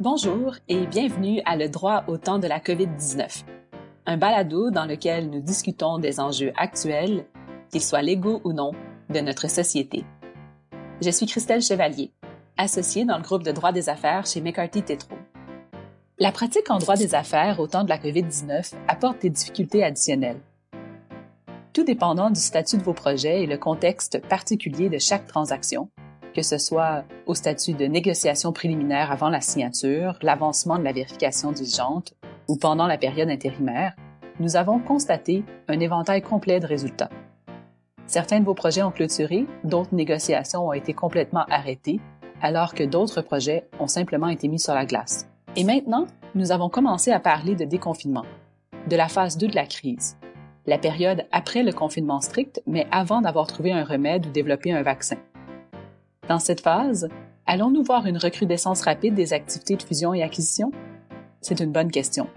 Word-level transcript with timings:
Bonjour 0.00 0.54
et 0.66 0.86
bienvenue 0.86 1.42
à 1.44 1.56
Le 1.56 1.68
droit 1.68 2.04
au 2.08 2.16
temps 2.16 2.38
de 2.38 2.46
la 2.46 2.58
COVID-19, 2.58 3.44
un 4.06 4.16
balado 4.16 4.70
dans 4.70 4.86
lequel 4.86 5.28
nous 5.28 5.42
discutons 5.42 5.98
des 5.98 6.20
enjeux 6.20 6.54
actuels, 6.56 7.26
qu'ils 7.70 7.82
soient 7.82 8.00
légaux 8.00 8.40
ou 8.44 8.54
non, 8.54 8.72
de 9.10 9.20
notre 9.20 9.50
société. 9.50 10.06
Je 11.02 11.10
suis 11.10 11.26
Christelle 11.26 11.60
Chevalier, 11.60 12.12
associée 12.56 13.04
dans 13.04 13.18
le 13.18 13.22
groupe 13.22 13.42
de 13.42 13.52
droit 13.52 13.72
des 13.72 13.90
affaires 13.90 14.24
chez 14.24 14.40
McCarthy 14.40 14.82
Tétrault. 14.82 15.18
La 16.18 16.32
pratique 16.32 16.70
en 16.70 16.78
droit 16.78 16.96
des 16.96 17.14
affaires 17.14 17.60
au 17.60 17.66
temps 17.66 17.84
de 17.84 17.90
la 17.90 17.98
COVID-19 17.98 18.72
apporte 18.88 19.20
des 19.20 19.28
difficultés 19.28 19.84
additionnelles. 19.84 20.40
Tout 21.74 21.84
dépendant 21.84 22.30
du 22.30 22.40
statut 22.40 22.78
de 22.78 22.82
vos 22.82 22.94
projets 22.94 23.42
et 23.42 23.46
le 23.46 23.58
contexte 23.58 24.26
particulier 24.28 24.88
de 24.88 24.98
chaque 24.98 25.26
transaction, 25.26 25.90
que 26.34 26.42
ce 26.42 26.58
soit 26.58 27.04
au 27.26 27.34
statut 27.34 27.72
de 27.72 27.86
négociation 27.86 28.52
préliminaire 28.52 29.10
avant 29.10 29.28
la 29.28 29.40
signature, 29.40 30.18
l'avancement 30.22 30.78
de 30.78 30.84
la 30.84 30.92
vérification 30.92 31.52
diligente 31.52 32.14
ou 32.48 32.56
pendant 32.56 32.86
la 32.86 32.98
période 32.98 33.30
intérimaire, 33.30 33.94
nous 34.38 34.56
avons 34.56 34.78
constaté 34.78 35.44
un 35.68 35.80
éventail 35.80 36.22
complet 36.22 36.60
de 36.60 36.66
résultats. 36.66 37.10
Certains 38.06 38.40
de 38.40 38.44
vos 38.44 38.54
projets 38.54 38.82
ont 38.82 38.90
clôturé, 38.90 39.46
d'autres 39.62 39.94
négociations 39.94 40.66
ont 40.66 40.72
été 40.72 40.92
complètement 40.94 41.44
arrêtées, 41.48 42.00
alors 42.42 42.74
que 42.74 42.82
d'autres 42.82 43.20
projets 43.20 43.68
ont 43.78 43.86
simplement 43.86 44.28
été 44.28 44.48
mis 44.48 44.58
sur 44.58 44.74
la 44.74 44.86
glace. 44.86 45.28
Et 45.56 45.64
maintenant, 45.64 46.06
nous 46.34 46.52
avons 46.52 46.68
commencé 46.68 47.12
à 47.12 47.20
parler 47.20 47.54
de 47.54 47.64
déconfinement, 47.64 48.24
de 48.88 48.96
la 48.96 49.08
phase 49.08 49.36
2 49.36 49.48
de 49.48 49.54
la 49.54 49.66
crise, 49.66 50.16
la 50.66 50.78
période 50.78 51.24
après 51.32 51.62
le 51.62 51.72
confinement 51.72 52.20
strict, 52.20 52.62
mais 52.66 52.86
avant 52.90 53.20
d'avoir 53.20 53.46
trouvé 53.46 53.72
un 53.72 53.84
remède 53.84 54.26
ou 54.26 54.30
développé 54.30 54.72
un 54.72 54.82
vaccin. 54.82 55.16
Dans 56.30 56.38
cette 56.38 56.60
phase, 56.60 57.08
allons-nous 57.44 57.82
voir 57.82 58.06
une 58.06 58.16
recrudescence 58.16 58.82
rapide 58.82 59.16
des 59.16 59.32
activités 59.32 59.74
de 59.74 59.82
fusion 59.82 60.14
et 60.14 60.22
acquisition? 60.22 60.70
C'est 61.40 61.58
une 61.58 61.72
bonne 61.72 61.90
question. 61.90 62.28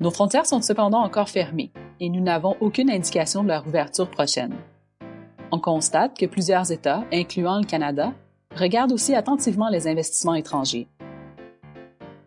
Nos 0.00 0.10
frontières 0.10 0.44
sont 0.44 0.60
cependant 0.60 1.04
encore 1.04 1.28
fermées 1.28 1.70
et 2.00 2.08
nous 2.08 2.20
n'avons 2.20 2.56
aucune 2.58 2.90
indication 2.90 3.44
de 3.44 3.48
leur 3.48 3.64
ouverture 3.64 4.10
prochaine. 4.10 4.56
On 5.52 5.60
constate 5.60 6.18
que 6.18 6.26
plusieurs 6.26 6.72
États, 6.72 7.04
incluant 7.12 7.60
le 7.60 7.64
Canada, 7.64 8.12
regardent 8.56 8.90
aussi 8.90 9.14
attentivement 9.14 9.68
les 9.68 9.86
investissements 9.86 10.34
étrangers. 10.34 10.88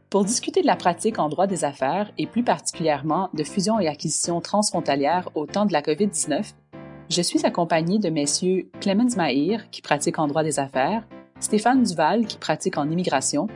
Pour 0.09 0.23
discuter 0.23 0.61
de 0.61 0.67
la 0.67 0.77
pratique 0.77 1.19
en 1.19 1.27
droit 1.27 1.47
des 1.47 1.65
affaires 1.65 2.09
et 2.17 2.25
plus 2.25 2.43
particulièrement 2.43 3.29
de 3.33 3.43
fusion 3.43 3.81
et 3.81 3.89
acquisition 3.89 4.39
transfrontalières 4.39 5.27
au 5.35 5.45
temps 5.45 5.65
de 5.65 5.73
la 5.73 5.81
COVID-19, 5.81 6.53
je 7.12 7.22
suis 7.22 7.45
accompagnée 7.45 8.00
de 8.00 8.09
messieurs 8.09 8.70
Clemens 8.80 9.17
Mahir, 9.17 9.70
qui 9.70 9.81
pratique 9.81 10.17
en 10.17 10.28
droit 10.28 10.44
des 10.44 10.59
affaires, 10.59 11.06
Stéphane 11.42 11.84
Duval, 11.84 12.26
qui 12.26 12.38
pratique 12.38 12.78
en 12.78 12.90
immigration, 12.90 13.48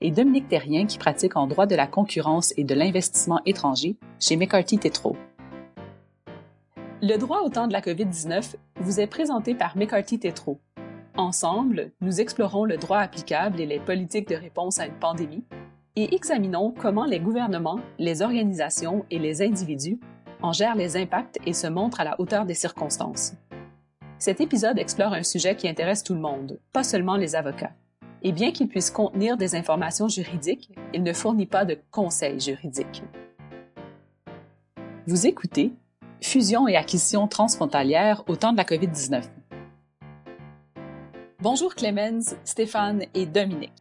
et 0.00 0.10
Dominique 0.10 0.48
Terrien, 0.48 0.84
qui 0.86 0.98
pratique 0.98 1.36
en 1.36 1.46
droit 1.46 1.66
de 1.66 1.76
la 1.76 1.86
concurrence 1.86 2.52
et 2.56 2.64
de 2.64 2.74
l'investissement 2.74 3.40
étranger 3.46 3.96
chez 4.18 4.36
McCarthy 4.36 4.78
Tétrault. 4.78 5.16
Le 7.02 7.16
droit 7.16 7.42
au 7.42 7.50
temps 7.50 7.68
de 7.68 7.72
la 7.72 7.80
COVID-19 7.80 8.56
vous 8.80 8.98
est 8.98 9.06
présenté 9.06 9.54
par 9.54 9.76
McCarthy 9.76 10.18
Tétrault. 10.18 10.58
Ensemble, 11.16 11.92
nous 12.00 12.20
explorons 12.20 12.64
le 12.64 12.78
droit 12.78 12.98
applicable 12.98 13.60
et 13.60 13.66
les 13.66 13.78
politiques 13.78 14.28
de 14.28 14.34
réponse 14.34 14.80
à 14.80 14.86
une 14.86 14.98
pandémie 14.98 15.44
et 15.94 16.16
examinons 16.16 16.74
comment 16.76 17.04
les 17.04 17.20
gouvernements, 17.20 17.78
les 18.00 18.22
organisations 18.22 19.04
et 19.12 19.20
les 19.20 19.40
individus 19.40 20.00
en 20.44 20.52
gère 20.52 20.74
les 20.74 20.98
impacts 20.98 21.38
et 21.46 21.54
se 21.54 21.66
montre 21.66 22.00
à 22.00 22.04
la 22.04 22.20
hauteur 22.20 22.44
des 22.44 22.52
circonstances. 22.52 23.32
Cet 24.18 24.42
épisode 24.42 24.78
explore 24.78 25.14
un 25.14 25.22
sujet 25.22 25.56
qui 25.56 25.66
intéresse 25.66 26.04
tout 26.04 26.12
le 26.12 26.20
monde, 26.20 26.60
pas 26.70 26.84
seulement 26.84 27.16
les 27.16 27.34
avocats. 27.34 27.72
Et 28.22 28.30
bien 28.30 28.52
qu'il 28.52 28.68
puisse 28.68 28.90
contenir 28.90 29.38
des 29.38 29.54
informations 29.54 30.06
juridiques, 30.06 30.70
il 30.92 31.02
ne 31.02 31.14
fournit 31.14 31.46
pas 31.46 31.64
de 31.64 31.78
conseils 31.90 32.40
juridiques. 32.40 33.02
Vous 35.06 35.26
écoutez 35.26 35.72
Fusion 36.20 36.68
et 36.68 36.76
acquisition 36.76 37.26
transfrontalière 37.26 38.22
au 38.28 38.36
temps 38.36 38.52
de 38.52 38.58
la 38.58 38.64
COVID-19. 38.64 39.24
Bonjour 41.40 41.74
Clemens, 41.74 42.36
Stéphane 42.44 43.04
et 43.14 43.24
Dominique. 43.24 43.72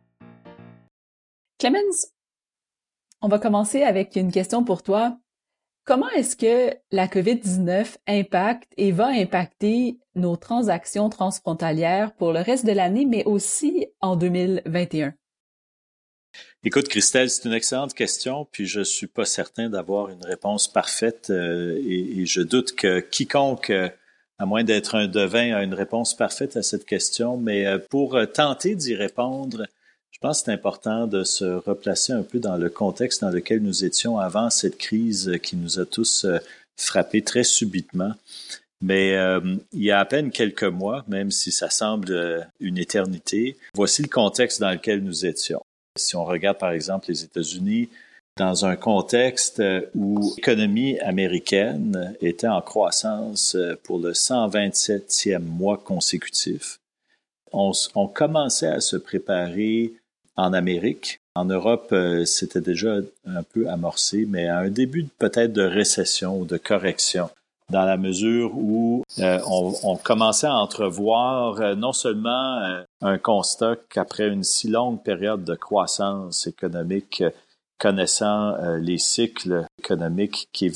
Clemens, 1.60 2.14
on 3.22 3.28
va 3.28 3.40
commencer 3.40 3.84
avec 3.84 4.16
une 4.16 4.32
question 4.32 4.64
pour 4.64 4.82
toi. 4.82 5.18
Comment 5.86 6.10
est-ce 6.12 6.38
que 6.38 6.74
la 6.92 7.08
COVID-19 7.08 7.98
impacte 8.08 8.72
et 8.78 8.94
va 8.94 9.08
impacter 9.08 9.98
nos 10.16 10.38
transactions 10.38 11.10
transfrontalières 11.10 12.14
pour 12.14 12.32
le 12.32 12.40
reste 12.40 12.66
de 12.66 12.72
l'année, 12.72 13.06
mais 13.06 13.26
aussi 13.26 13.88
en 14.00 14.16
2021? 14.16 15.14
Écoute, 16.64 16.88
Christelle, 16.88 17.30
c'est 17.30 17.44
une 17.44 17.54
excellente 17.54 17.94
question, 17.94 18.48
puis 18.50 18.66
je 18.66 18.80
suis 18.80 19.08
pas 19.08 19.26
certain 19.26 19.70
d'avoir 19.70 20.10
une 20.10 20.24
réponse 20.24 20.70
parfaite 20.70 21.30
euh, 21.30 21.78
et, 21.86 22.26
je 22.26 22.42
doute 22.42 22.78
que 22.78 23.02
quiconque, 23.02 23.70
euh, 23.70 23.90
à 24.40 24.46
moins 24.46 24.64
d'être 24.64 24.96
un 24.96 25.08
devin, 25.08 25.54
a 25.54 25.64
une 25.64 25.74
réponse 25.74 26.16
parfaite 26.16 26.56
à 26.56 26.64
cette 26.64 26.86
question. 26.86 27.36
Mais 27.36 27.68
euh, 27.68 27.78
pour 27.78 28.18
tenter 28.34 28.76
d'y 28.76 28.96
répondre, 28.96 29.68
pense 30.24 30.40
que 30.40 30.46
c'est 30.46 30.52
important 30.52 31.06
de 31.06 31.26
se 31.26 31.44
replacer 31.44 32.14
un 32.14 32.24
peu 32.24 32.40
dans 32.40 32.56
le 32.56 32.70
contexte 32.70 33.22
dans 33.22 33.30
lequel 33.30 33.62
nous 33.62 33.84
étions 33.84 34.18
avant 34.18 34.50
cette 34.50 34.78
crise 34.78 35.38
qui 35.44 35.58
nous 35.58 35.80
a 35.80 35.86
tous 35.86 36.24
euh, 36.24 36.38
frappés 36.80 37.24
très 37.24 37.44
subitement. 37.44 38.14
Mais 38.82 39.18
euh, 39.18 39.42
il 39.74 39.84
y 39.84 39.92
a 39.92 40.00
à 40.00 40.06
peine 40.06 40.32
quelques 40.32 40.64
mois, 40.64 41.04
même 41.10 41.30
si 41.30 41.52
ça 41.52 41.70
semble 41.70 42.12
euh, 42.12 42.42
une 42.62 42.78
éternité, 42.78 43.58
voici 43.74 44.02
le 44.02 44.08
contexte 44.08 44.62
dans 44.62 44.72
lequel 44.72 45.04
nous 45.04 45.26
étions. 45.26 45.62
Si 45.98 46.16
on 46.16 46.24
regarde 46.24 46.58
par 46.58 46.72
exemple 46.72 47.08
les 47.10 47.26
États-Unis, 47.26 47.90
dans 48.38 48.66
un 48.66 48.78
contexte 48.78 49.62
où 49.94 50.34
l'économie 50.38 51.00
américaine 51.02 52.16
était 52.22 52.48
en 52.48 52.62
croissance 52.62 53.58
pour 53.84 54.00
le 54.00 54.14
127e 54.14 55.40
mois 55.40 55.78
consécutif, 55.78 56.80
on, 57.52 57.74
on 57.94 58.08
commençait 58.08 58.68
à 58.68 58.82
se 58.82 58.96
préparer 58.96 59.94
en 60.36 60.54
Amérique. 60.54 61.20
En 61.36 61.46
Europe, 61.46 61.90
euh, 61.92 62.26
c'était 62.26 62.62
déjà 62.62 62.98
un 63.26 63.44
peu 63.44 63.68
amorcé, 63.68 64.26
mais 64.30 64.48
à 64.48 64.60
un 64.60 64.70
début 64.70 65.08
peut-être 65.18 65.54
de 65.54 65.64
récession 65.64 66.40
ou 66.40 66.46
de 66.46 66.58
correction, 66.58 67.30
dans 67.72 67.86
la 67.86 67.98
mesure 67.98 68.56
où 68.56 69.04
euh, 69.20 69.40
on, 69.48 69.96
commençait 69.98 70.48
à 70.48 70.56
entrevoir 70.56 71.60
euh, 71.60 71.76
non 71.76 71.94
seulement 71.94 72.84
un 73.02 73.18
constat 73.18 73.78
qu'après 73.90 74.28
une 74.28 74.44
si 74.44 74.68
longue 74.68 75.02
période 75.02 75.44
de 75.44 75.56
croissance 75.56 76.46
économique, 76.46 77.24
connaissant 77.80 78.56
les 78.78 79.00
cycles 79.00 79.66
économiques 79.80 80.48
qui, 80.54 80.72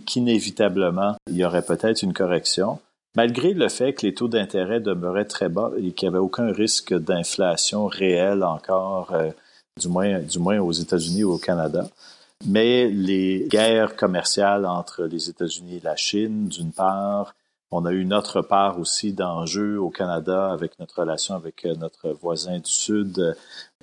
qu'inévitablement, 0.00 1.16
il 1.28 1.36
y 1.36 1.44
aurait 1.44 1.62
peut-être 1.62 2.02
une 2.02 2.14
correction, 2.14 2.78
Malgré 3.18 3.52
le 3.52 3.68
fait 3.68 3.94
que 3.94 4.06
les 4.06 4.14
taux 4.14 4.28
d'intérêt 4.28 4.78
demeuraient 4.78 5.24
très 5.24 5.48
bas 5.48 5.72
et 5.76 5.90
qu'il 5.90 6.08
n'y 6.08 6.14
avait 6.14 6.24
aucun 6.24 6.52
risque 6.52 6.94
d'inflation 6.94 7.86
réelle 7.86 8.44
encore, 8.44 9.12
euh, 9.12 9.32
du, 9.76 9.88
moins, 9.88 10.20
du 10.20 10.38
moins 10.38 10.60
aux 10.60 10.70
États-Unis 10.70 11.24
ou 11.24 11.32
au 11.32 11.38
Canada, 11.38 11.90
mais 12.46 12.86
les 12.86 13.48
guerres 13.48 13.96
commerciales 13.96 14.64
entre 14.64 15.02
les 15.02 15.28
États-Unis 15.30 15.78
et 15.78 15.80
la 15.82 15.96
Chine, 15.96 16.46
d'une 16.46 16.70
part, 16.70 17.34
on 17.72 17.86
a 17.86 17.90
eu 17.90 18.04
notre 18.04 18.40
part 18.40 18.78
aussi 18.78 19.12
d'enjeux 19.12 19.80
au 19.80 19.90
Canada 19.90 20.52
avec 20.52 20.78
notre 20.78 21.00
relation 21.00 21.34
avec 21.34 21.66
euh, 21.66 21.74
notre 21.74 22.10
voisin 22.22 22.60
du 22.60 22.70
Sud, 22.70 23.34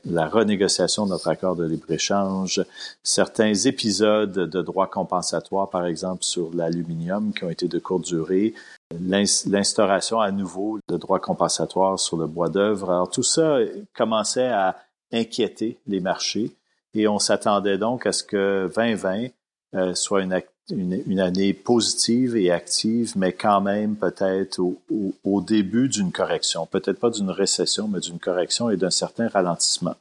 la 0.05 0.29
renégociation 0.29 1.07
de 1.07 1.09
notre 1.09 1.27
accord 1.27 1.57
de 1.57 1.65
libre-échange, 1.65 2.63
certains 3.03 3.53
épisodes 3.53 4.31
de 4.31 4.61
droits 4.61 4.87
compensatoires, 4.87 5.69
par 5.69 5.85
exemple 5.87 6.23
sur 6.23 6.53
l'aluminium, 6.53 7.33
qui 7.33 7.43
ont 7.43 7.49
été 7.49 7.67
de 7.67 7.79
courte 7.79 8.05
durée, 8.05 8.53
l'instauration 8.91 10.19
à 10.19 10.31
nouveau 10.31 10.79
de 10.87 10.97
droits 10.97 11.19
compensatoires 11.19 11.99
sur 11.99 12.17
le 12.17 12.27
bois 12.27 12.49
d'œuvre. 12.49 12.91
Alors 12.91 13.09
tout 13.09 13.23
ça 13.23 13.57
commençait 13.95 14.47
à 14.47 14.77
inquiéter 15.11 15.79
les 15.87 15.99
marchés 15.99 16.51
et 16.93 17.07
on 17.07 17.19
s'attendait 17.19 17.77
donc 17.77 18.05
à 18.05 18.11
ce 18.11 18.23
que 18.23 18.71
2020 18.75 19.27
euh, 19.75 19.93
soit 19.93 20.21
une, 20.21 21.19
année 21.19 21.53
positive 21.53 22.37
et 22.37 22.49
active, 22.49 23.13
mais 23.17 23.33
quand 23.33 23.59
même 23.61 23.95
peut-être 23.97 24.59
au, 24.59 25.41
début 25.41 25.89
d'une 25.89 26.11
correction, 26.11 26.65
peut-être 26.65 26.99
pas 26.99 27.09
d'une 27.09 27.29
récession, 27.29 27.87
mais 27.87 27.99
d'une 27.99 28.19
correction 28.19 28.69
et 28.69 28.77
d'un 28.77 28.89
certain 28.89 29.27
ralentissement. 29.27 29.95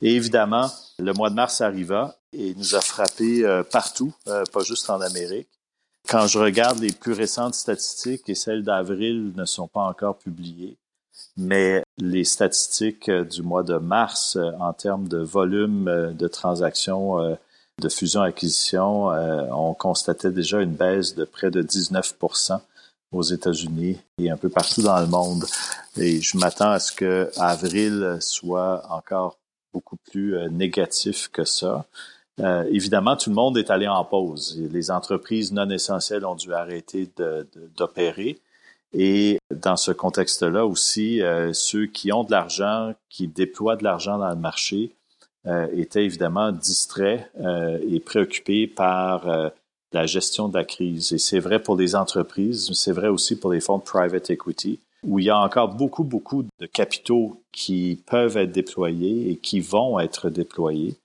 Et 0.00 0.14
évidemment, 0.14 0.70
le 0.98 1.12
mois 1.12 1.28
de 1.28 1.34
mars 1.34 1.60
arriva 1.60 2.16
et 2.32 2.54
nous 2.54 2.76
a 2.76 2.80
frappé 2.80 3.44
euh, 3.44 3.62
partout, 3.62 4.12
euh, 4.28 4.44
pas 4.52 4.62
juste 4.62 4.88
en 4.90 5.00
Amérique. 5.00 5.48
Quand 6.08 6.28
je 6.28 6.38
regarde 6.38 6.78
les 6.78 6.92
plus 6.92 7.12
récentes 7.12 7.54
statistiques 7.54 8.28
et 8.28 8.34
celles 8.34 8.62
d'avril 8.62 9.32
ne 9.34 9.44
sont 9.44 9.66
pas 9.66 9.82
encore 9.82 10.16
publiées, 10.16 10.76
mais 11.36 11.82
les 11.98 12.24
statistiques 12.24 13.08
euh, 13.08 13.24
du 13.24 13.42
mois 13.42 13.62
de 13.62 13.76
mars 13.76 14.36
euh, 14.36 14.52
en 14.60 14.72
termes 14.72 15.08
de 15.08 15.18
volume 15.18 15.88
euh, 15.88 16.12
de 16.12 16.28
transactions 16.28 17.36
de 17.82 17.88
fusion-acquisition, 17.90 19.08
on 19.52 19.74
constatait 19.74 20.30
déjà 20.30 20.62
une 20.62 20.72
baisse 20.72 21.14
de 21.14 21.24
près 21.26 21.50
de 21.50 21.62
19% 21.62 22.58
aux 23.12 23.22
États-Unis 23.22 23.98
et 24.16 24.30
un 24.30 24.38
peu 24.38 24.48
partout 24.48 24.80
dans 24.80 24.98
le 24.98 25.06
monde. 25.06 25.44
Et 25.98 26.22
je 26.22 26.38
m'attends 26.38 26.70
à 26.70 26.78
ce 26.78 26.90
que 26.90 27.30
avril 27.36 28.16
soit 28.20 28.82
encore 28.88 29.36
beaucoup 29.74 29.96
plus 30.10 30.38
négatif 30.50 31.28
que 31.28 31.44
ça. 31.44 31.84
Évidemment, 32.38 33.16
tout 33.16 33.30
le 33.30 33.36
monde 33.36 33.58
est 33.58 33.70
allé 33.70 33.88
en 33.88 34.04
pause. 34.04 34.60
Les 34.70 34.90
entreprises 34.90 35.52
non 35.52 35.70
essentielles 35.70 36.24
ont 36.24 36.34
dû 36.34 36.52
arrêter 36.52 37.08
d'opérer. 37.76 38.38
Et 38.92 39.38
dans 39.54 39.76
ce 39.76 39.90
contexte-là 39.90 40.64
aussi, 40.64 41.20
ceux 41.52 41.86
qui 41.86 42.12
ont 42.12 42.24
de 42.24 42.30
l'argent, 42.30 42.94
qui 43.10 43.28
déploient 43.28 43.76
de 43.76 43.84
l'argent 43.84 44.18
dans 44.18 44.30
le 44.30 44.36
marché, 44.36 44.92
étaient 45.72 46.04
évidemment 46.04 46.52
distraits 46.52 47.30
et 47.88 48.00
préoccupés 48.00 48.66
par 48.66 49.52
la 49.92 50.06
gestion 50.06 50.48
de 50.48 50.58
la 50.58 50.64
crise. 50.64 51.12
Et 51.12 51.18
c'est 51.18 51.38
vrai 51.40 51.58
pour 51.58 51.76
les 51.76 51.94
entreprises, 51.94 52.70
c'est 52.72 52.92
vrai 52.92 53.08
aussi 53.08 53.38
pour 53.38 53.52
les 53.52 53.60
fonds 53.60 53.78
de 53.78 53.82
private 53.82 54.30
equity, 54.30 54.80
où 55.02 55.18
il 55.18 55.26
y 55.26 55.30
a 55.30 55.38
encore 55.38 55.68
beaucoup, 55.68 56.04
beaucoup 56.04 56.44
de 56.58 56.66
capitaux 56.66 57.40
qui 57.52 58.02
peuvent 58.06 58.36
être 58.36 58.52
déployés 58.52 59.30
et 59.30 59.36
qui 59.36 59.60
vont 59.60 60.00
être 60.00 60.30
déployés. 60.30 60.96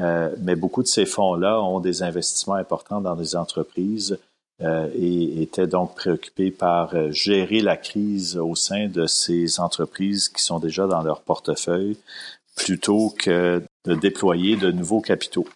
Euh, 0.00 0.34
mais 0.40 0.54
beaucoup 0.54 0.82
de 0.82 0.88
ces 0.88 1.06
fonds-là 1.06 1.60
ont 1.60 1.80
des 1.80 2.02
investissements 2.02 2.54
importants 2.54 3.00
dans 3.00 3.16
des 3.16 3.34
entreprises 3.36 4.18
euh, 4.62 4.88
et 4.94 5.42
étaient 5.42 5.66
donc 5.66 5.94
préoccupés 5.96 6.50
par 6.50 6.94
euh, 6.94 7.10
gérer 7.10 7.60
la 7.60 7.76
crise 7.76 8.36
au 8.36 8.54
sein 8.54 8.88
de 8.88 9.06
ces 9.06 9.60
entreprises 9.60 10.28
qui 10.28 10.42
sont 10.42 10.58
déjà 10.58 10.86
dans 10.86 11.02
leur 11.02 11.22
portefeuille 11.22 11.96
plutôt 12.56 13.14
que 13.16 13.62
de 13.86 13.94
déployer 13.94 14.56
de 14.56 14.72
nouveaux 14.72 15.00
capitaux. 15.00 15.46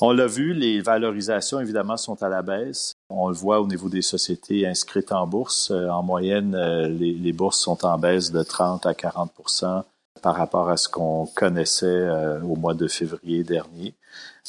On 0.00 0.12
l'a 0.12 0.26
vu, 0.26 0.54
les 0.54 0.80
valorisations, 0.80 1.60
évidemment, 1.60 1.96
sont 1.96 2.22
à 2.22 2.28
la 2.28 2.42
baisse. 2.42 2.94
On 3.10 3.28
le 3.28 3.34
voit 3.34 3.60
au 3.60 3.66
niveau 3.66 3.88
des 3.88 4.02
sociétés 4.02 4.66
inscrites 4.66 5.10
en 5.10 5.26
bourse. 5.26 5.72
En 5.72 6.02
moyenne, 6.02 6.54
euh, 6.54 6.88
les, 6.88 7.32
bourses 7.32 7.58
sont 7.58 7.84
en 7.84 7.98
baisse 7.98 8.30
de 8.30 8.42
30 8.42 8.86
à 8.86 8.94
40 8.94 9.32
par 10.22 10.36
rapport 10.36 10.68
à 10.68 10.76
ce 10.76 10.88
qu'on 10.88 11.26
connaissait 11.26 11.86
euh, 11.86 12.40
au 12.42 12.56
mois 12.56 12.74
de 12.74 12.86
février 12.86 13.44
dernier. 13.44 13.94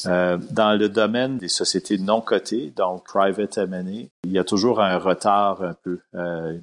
dans 0.04 0.78
le 0.78 0.88
domaine 0.88 1.38
des 1.38 1.48
sociétés 1.48 1.98
non 1.98 2.20
cotées, 2.20 2.72
donc 2.74 3.04
private 3.04 3.58
M&A, 3.58 4.08
il 4.24 4.32
y 4.32 4.38
a 4.38 4.44
toujours 4.44 4.80
un 4.80 4.98
retard 4.98 5.62
un 5.62 5.74
peu, 5.74 5.98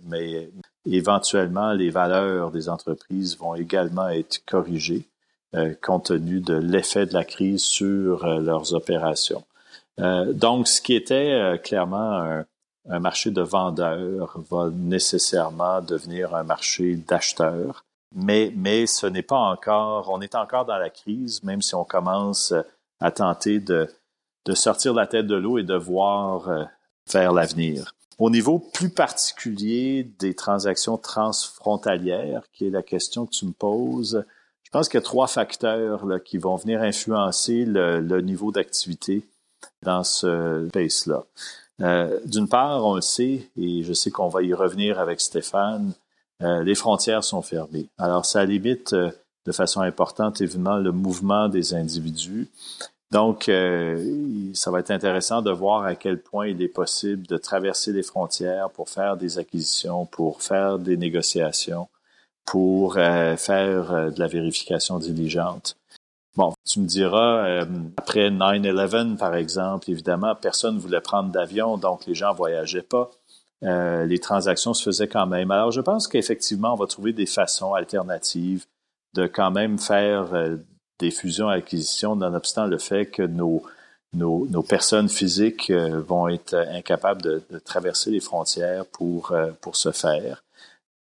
mais 0.05 0.49
éventuellement, 0.85 1.73
les 1.73 1.89
valeurs 1.89 2.51
des 2.51 2.69
entreprises 2.69 3.37
vont 3.37 3.55
également 3.55 4.09
être 4.09 4.41
corrigées. 4.45 5.05
Euh, 5.55 5.73
compte 5.81 6.07
tenu 6.07 6.41
de 6.41 6.55
l'effet 6.55 7.05
de 7.05 7.13
la 7.13 7.23
crise 7.23 7.63
sur 7.63 8.25
euh, 8.25 8.41
leurs 8.41 8.73
opérations. 8.73 9.45
Euh, 9.99 10.33
donc, 10.33 10.67
ce 10.67 10.81
qui 10.81 10.93
était 10.93 11.59
clairement 11.63 12.43
un, 12.89 12.99
marché 12.99 13.31
de 13.31 13.41
vendeurs 13.41 14.39
va 14.49 14.69
nécessairement 14.71 15.81
devenir 15.81 16.35
un 16.35 16.43
marché 16.43 16.95
d'acheteurs. 16.95 17.85
Mais, 18.19 18.87
ce 18.87 19.05
n'est 19.05 19.21
pas 19.21 19.37
encore, 19.37 20.09
on 20.09 20.21
est 20.21 20.33
encore 20.33 20.65
dans 20.65 20.77
la 20.77 20.89
crise, 20.89 21.43
même 21.43 21.61
si 21.61 21.75
on 21.75 21.85
commence 21.85 22.51
à 22.99 23.11
tenter 23.11 23.59
de, 23.59 23.87
de 24.45 24.55
sortir 24.55 24.95
la 24.95 25.05
tête 25.05 25.27
de 25.27 25.35
l'eau 25.35 25.59
et 25.59 25.63
de 25.63 25.75
voir 25.75 26.49
vers 27.11 27.31
l'avenir. 27.31 27.93
Au 28.17 28.31
niveau 28.31 28.57
plus 28.57 28.89
particulier 28.89 30.03
des 30.17 30.33
transactions 30.33 30.97
transfrontalières, 30.97 32.41
qui 32.51 32.65
est 32.65 32.71
la 32.71 32.81
question 32.81 33.27
que 33.27 33.31
tu 33.31 33.45
me 33.45 33.51
poses, 33.51 34.25
je 34.63 34.71
pense 34.71 34.89
qu'il 34.89 34.97
y 34.97 35.03
a 35.03 35.05
trois 35.05 35.27
facteurs 35.27 36.03
qui 36.25 36.39
vont 36.39 36.55
venir 36.55 36.81
influencer 36.81 37.65
le, 37.65 37.99
le 37.99 38.21
niveau 38.21 38.51
d'activité 38.51 39.27
dans 39.83 40.03
ce 40.03 40.65
space-là. 40.69 41.23
Euh, 41.81 42.19
D'une 42.25 42.49
part, 42.49 42.83
on 42.83 42.95
le 42.95 43.01
sait, 43.01 43.47
et 43.55 43.83
je 43.83 43.93
sais 43.93 44.09
qu'on 44.09 44.29
va 44.29 44.41
y 44.41 44.53
revenir 44.55 44.99
avec 44.99 45.21
Stéphane, 45.21 45.93
euh, 46.43 46.63
les 46.63 46.75
frontières 46.75 47.23
sont 47.23 47.41
fermées. 47.41 47.87
Alors, 47.97 48.25
ça 48.25 48.45
limite 48.45 48.93
euh, 48.93 49.11
de 49.45 49.51
façon 49.51 49.81
importante, 49.81 50.41
évidemment, 50.41 50.77
le 50.77 50.91
mouvement 50.91 51.49
des 51.49 51.73
individus. 51.73 52.49
Donc, 53.11 53.47
euh, 53.47 54.51
ça 54.53 54.69
va 54.69 54.79
être 54.79 54.91
intéressant 54.91 55.41
de 55.41 55.51
voir 55.51 55.83
à 55.83 55.95
quel 55.95 56.21
point 56.21 56.47
il 56.47 56.61
est 56.61 56.67
possible 56.67 57.25
de 57.25 57.37
traverser 57.37 57.93
les 57.93 58.03
frontières 58.03 58.69
pour 58.69 58.89
faire 58.89 59.15
des 59.15 59.39
acquisitions, 59.39 60.05
pour 60.05 60.41
faire 60.41 60.77
des 60.77 60.97
négociations 60.97 61.87
pour 62.47 62.97
euh, 62.97 63.35
faire 63.35 63.91
euh, 63.91 64.09
de 64.09 64.19
la 64.19 64.27
vérification 64.27 64.97
diligente. 64.97 65.75
Bon, 66.35 66.53
tu 66.65 66.79
me 66.79 66.85
diras, 66.87 67.45
euh, 67.45 67.65
après 67.97 68.29
9-11, 68.29 69.17
par 69.17 69.35
exemple, 69.35 69.91
évidemment, 69.91 70.33
personne 70.33 70.75
ne 70.75 70.79
voulait 70.79 71.01
prendre 71.01 71.29
d'avion, 71.29 71.77
donc 71.77 72.05
les 72.05 72.15
gens 72.15 72.33
voyageaient 72.33 72.81
pas. 72.81 73.11
Les 73.61 74.19
transactions 74.19 74.73
se 74.73 74.83
faisaient 74.83 75.07
quand 75.07 75.27
même. 75.27 75.51
Alors, 75.51 75.71
je 75.71 75.81
pense 75.81 76.07
qu'effectivement, 76.07 76.73
on 76.73 76.77
va 76.77 76.87
trouver 76.87 77.13
des 77.13 77.25
façons 77.25 77.73
alternatives 77.73 78.65
de 79.15 79.25
quand 79.25 79.51
même 79.51 79.79
faire 79.79 80.27
des 80.99 81.11
fusions-acquisitions, 81.11 82.15
nonobstant 82.15 82.65
le 82.67 82.77
fait 82.77 83.07
que 83.07 83.23
nos, 83.23 83.63
nos, 84.13 84.63
personnes 84.63 85.09
physiques 85.09 85.71
vont 85.71 86.27
être 86.27 86.53
incapables 86.53 87.21
de, 87.21 87.41
de, 87.49 87.59
traverser 87.59 88.11
les 88.11 88.19
frontières 88.19 88.85
pour, 88.85 89.33
pour 89.61 89.75
se 89.75 89.91
faire 89.91 90.43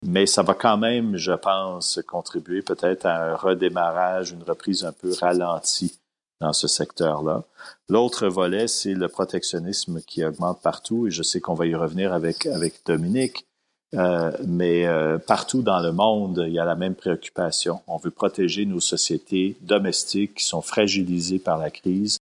mais 0.06 0.26
ça 0.26 0.44
va 0.44 0.54
quand 0.54 0.78
même, 0.78 1.16
je 1.18 1.32
pense, 1.32 2.00
contribuer 2.06 2.62
peut-être 2.62 3.06
à 3.06 3.32
un 3.32 3.36
redémarrage, 3.36 4.32
une 4.32 4.44
reprise 4.44 4.84
un 4.84 4.92
peu 4.92 5.14
ralentie 5.20 5.98
dans 6.44 6.54
ce 6.54 6.68
secteur-là. 6.68 7.44
L'autre 7.88 8.28
volet, 8.28 8.68
c'est 8.68 8.94
le 8.94 9.08
protectionnisme 9.08 10.02
qui 10.02 10.26
augmente 10.26 10.62
partout, 10.62 11.08
et 11.08 11.12
je 11.12 11.24
sais 11.24 11.40
qu'on 11.40 11.54
va 11.54 11.66
y 11.66 11.74
revenir 11.74 12.14
avec, 12.14 12.46
avec 12.46 12.86
Dominique, 12.86 13.48
euh, 13.96 14.32
mais 14.46 14.86
euh, 14.86 15.18
partout 15.18 15.62
dans 15.62 15.80
le 15.80 15.94
monde, 15.94 16.44
il 16.46 16.54
y 16.54 16.60
a 16.60 16.66
la 16.66 16.76
même 16.76 16.96
préoccupation. 16.96 17.80
On 17.88 17.98
veut 17.98 18.12
protéger 18.12 18.66
nos 18.66 18.82
sociétés 18.82 19.56
domestiques 19.62 20.36
qui 20.36 20.46
sont 20.46 20.62
fragilisées 20.62 21.40
par 21.40 21.58
la 21.58 21.72
crise. 21.72 22.18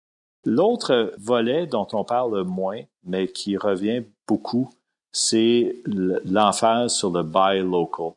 L'autre 0.45 1.13
volet 1.19 1.67
dont 1.67 1.89
on 1.93 2.05
parle 2.05 2.43
moins, 2.45 2.81
mais 3.05 3.29
qui 3.29 3.57
revient 3.57 4.03
beaucoup, 4.27 4.71
c'est 5.13 5.77
l'emphase 6.25 6.95
sur 6.95 7.11
le 7.11 7.23
buy 7.23 7.61
local. 7.61 8.13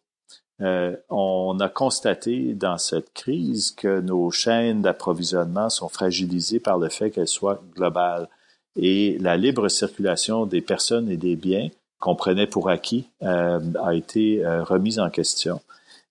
Euh, 0.62 0.96
on 1.10 1.58
a 1.60 1.70
constaté 1.70 2.54
dans 2.54 2.78
cette 2.78 3.14
crise 3.14 3.72
que 3.72 4.02
nos 4.02 4.30
chaînes 4.30 4.82
d'approvisionnement 4.82 5.70
sont 5.70 5.90
fragilisées 5.90 6.60
par 6.60 6.78
le 6.78 6.90
fait 6.90 7.12
qu'elles 7.12 7.28
soient 7.28 7.62
globales. 7.76 8.28
Et 8.76 9.18
la 9.20 9.38
libre 9.38 9.68
circulation 9.70 10.46
des 10.46 10.62
personnes 10.62 11.10
et 11.10 11.18
des 11.18 11.36
biens 11.36 11.70
qu'on 12.00 12.16
prenait 12.16 12.48
pour 12.48 12.70
acquis 12.70 13.08
euh, 13.24 13.60
a 13.82 13.94
été 13.94 14.46
euh, 14.46 14.64
remise 14.64 15.00
en 15.00 15.10
question. 15.10 15.62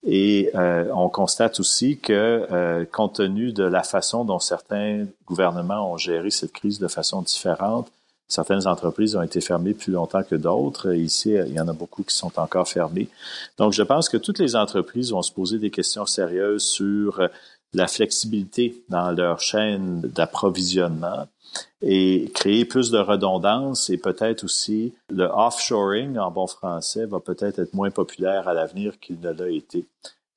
Et 0.06 0.50
on 0.54 1.08
constate 1.08 1.58
aussi 1.58 1.98
que, 1.98 2.84
compte 2.92 3.16
tenu 3.16 3.52
de 3.52 3.64
la 3.64 3.82
façon 3.82 4.24
dont 4.24 4.38
certains 4.38 5.06
gouvernements 5.26 5.92
ont 5.92 5.96
géré 5.96 6.30
cette 6.30 6.52
crise 6.52 6.78
de 6.78 6.86
façon 6.86 7.20
différente, 7.20 7.90
Certaines 8.28 8.66
entreprises 8.66 9.16
ont 9.16 9.22
été 9.22 9.40
fermées 9.40 9.74
plus 9.74 9.92
longtemps 9.92 10.22
que 10.22 10.34
d'autres. 10.34 10.94
Ici, 10.94 11.30
il 11.30 11.54
y 11.54 11.60
en 11.60 11.68
a 11.68 11.72
beaucoup 11.72 12.02
qui 12.02 12.14
sont 12.14 12.38
encore 12.38 12.68
fermées. 12.68 13.08
Donc, 13.56 13.72
je 13.72 13.82
pense 13.82 14.08
que 14.08 14.18
toutes 14.18 14.38
les 14.38 14.54
entreprises 14.54 15.12
vont 15.12 15.22
se 15.22 15.32
poser 15.32 15.58
des 15.58 15.70
questions 15.70 16.04
sérieuses 16.04 16.64
sur 16.64 17.26
la 17.74 17.86
flexibilité 17.86 18.82
dans 18.88 19.10
leur 19.12 19.40
chaîne 19.40 20.00
d'approvisionnement 20.00 21.26
et 21.80 22.30
créer 22.34 22.64
plus 22.64 22.90
de 22.90 22.98
redondance 22.98 23.90
et 23.90 23.98
peut-être 23.98 24.44
aussi 24.44 24.94
le 25.10 25.24
offshoring 25.24 26.18
en 26.18 26.30
bon 26.30 26.46
français 26.46 27.06
va 27.06 27.20
peut-être 27.20 27.58
être 27.58 27.74
moins 27.74 27.90
populaire 27.90 28.48
à 28.48 28.54
l'avenir 28.54 28.98
qu'il 29.00 29.20
ne 29.20 29.30
l'a 29.30 29.48
été, 29.48 29.86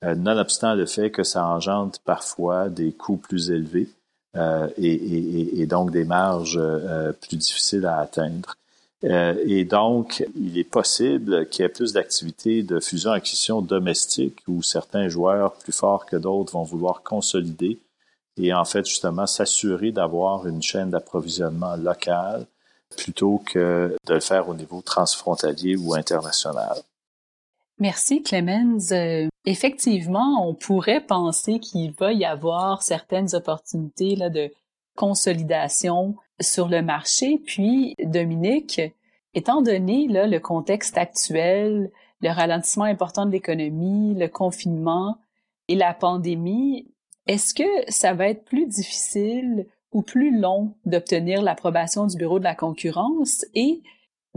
euh, 0.04 0.14
nonobstant 0.14 0.74
le 0.74 0.86
fait 0.86 1.10
que 1.10 1.24
ça 1.24 1.46
engendre 1.46 1.92
parfois 2.04 2.68
des 2.68 2.92
coûts 2.92 3.16
plus 3.16 3.50
élevés 3.50 3.88
euh, 4.36 4.68
et, 4.78 5.66
donc 5.66 5.90
des 5.90 6.04
marges 6.04 6.58
euh, 6.58 7.12
plus 7.12 7.36
difficiles 7.36 7.86
à 7.86 7.98
atteindre. 7.98 8.56
Euh, 9.04 9.34
et 9.46 9.64
donc, 9.64 10.24
il 10.36 10.58
est 10.58 10.64
possible 10.64 11.48
qu'il 11.48 11.62
y 11.62 11.66
ait 11.66 11.68
plus 11.68 11.92
d'activités 11.92 12.62
de 12.62 12.78
fusion-acquisition 12.78 13.60
domestique 13.60 14.38
où 14.46 14.62
certains 14.62 15.08
joueurs 15.08 15.54
plus 15.54 15.72
forts 15.72 16.06
que 16.06 16.16
d'autres 16.16 16.52
vont 16.52 16.62
vouloir 16.62 17.02
consolider 17.02 17.78
et 18.38 18.54
en 18.54 18.64
fait 18.64 18.86
justement 18.86 19.26
s'assurer 19.26 19.92
d'avoir 19.92 20.46
une 20.46 20.62
chaîne 20.62 20.90
d'approvisionnement 20.90 21.76
locale 21.76 22.46
plutôt 22.96 23.42
que 23.44 23.96
de 24.06 24.14
le 24.14 24.20
faire 24.20 24.48
au 24.48 24.54
niveau 24.54 24.80
transfrontalier 24.82 25.76
ou 25.76 25.94
international. 25.94 26.76
Merci 27.82 28.22
Clemens. 28.22 28.92
Euh, 28.92 29.26
effectivement, 29.44 30.48
on 30.48 30.54
pourrait 30.54 31.04
penser 31.04 31.58
qu'il 31.58 31.90
va 31.90 32.12
y 32.12 32.24
avoir 32.24 32.80
certaines 32.80 33.34
opportunités 33.34 34.14
là, 34.14 34.30
de 34.30 34.52
consolidation 34.94 36.14
sur 36.40 36.68
le 36.68 36.80
marché. 36.80 37.42
Puis, 37.44 37.96
Dominique, 37.98 38.80
étant 39.34 39.62
donné 39.62 40.06
là, 40.06 40.28
le 40.28 40.38
contexte 40.38 40.96
actuel, 40.96 41.90
le 42.20 42.28
ralentissement 42.28 42.84
important 42.84 43.26
de 43.26 43.32
l'économie, 43.32 44.14
le 44.14 44.28
confinement 44.28 45.18
et 45.66 45.74
la 45.74 45.92
pandémie, 45.92 46.86
est-ce 47.26 47.52
que 47.52 47.90
ça 47.90 48.14
va 48.14 48.28
être 48.28 48.44
plus 48.44 48.66
difficile 48.66 49.66
ou 49.90 50.02
plus 50.02 50.38
long 50.38 50.76
d'obtenir 50.84 51.42
l'approbation 51.42 52.06
du 52.06 52.16
Bureau 52.16 52.38
de 52.38 52.44
la 52.44 52.54
concurrence? 52.54 53.44
Et 53.56 53.82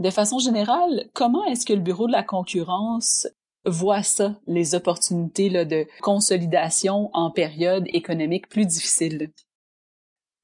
de 0.00 0.10
façon 0.10 0.40
générale, 0.40 1.08
comment 1.14 1.44
est-ce 1.44 1.64
que 1.64 1.72
le 1.72 1.80
Bureau 1.80 2.08
de 2.08 2.12
la 2.12 2.24
concurrence 2.24 3.28
voit 3.66 4.02
ça, 4.02 4.36
les 4.46 4.74
opportunités 4.74 5.50
de 5.64 5.86
consolidation 6.00 7.10
en 7.12 7.30
période 7.30 7.84
économique 7.92 8.48
plus 8.48 8.66
difficile? 8.66 9.30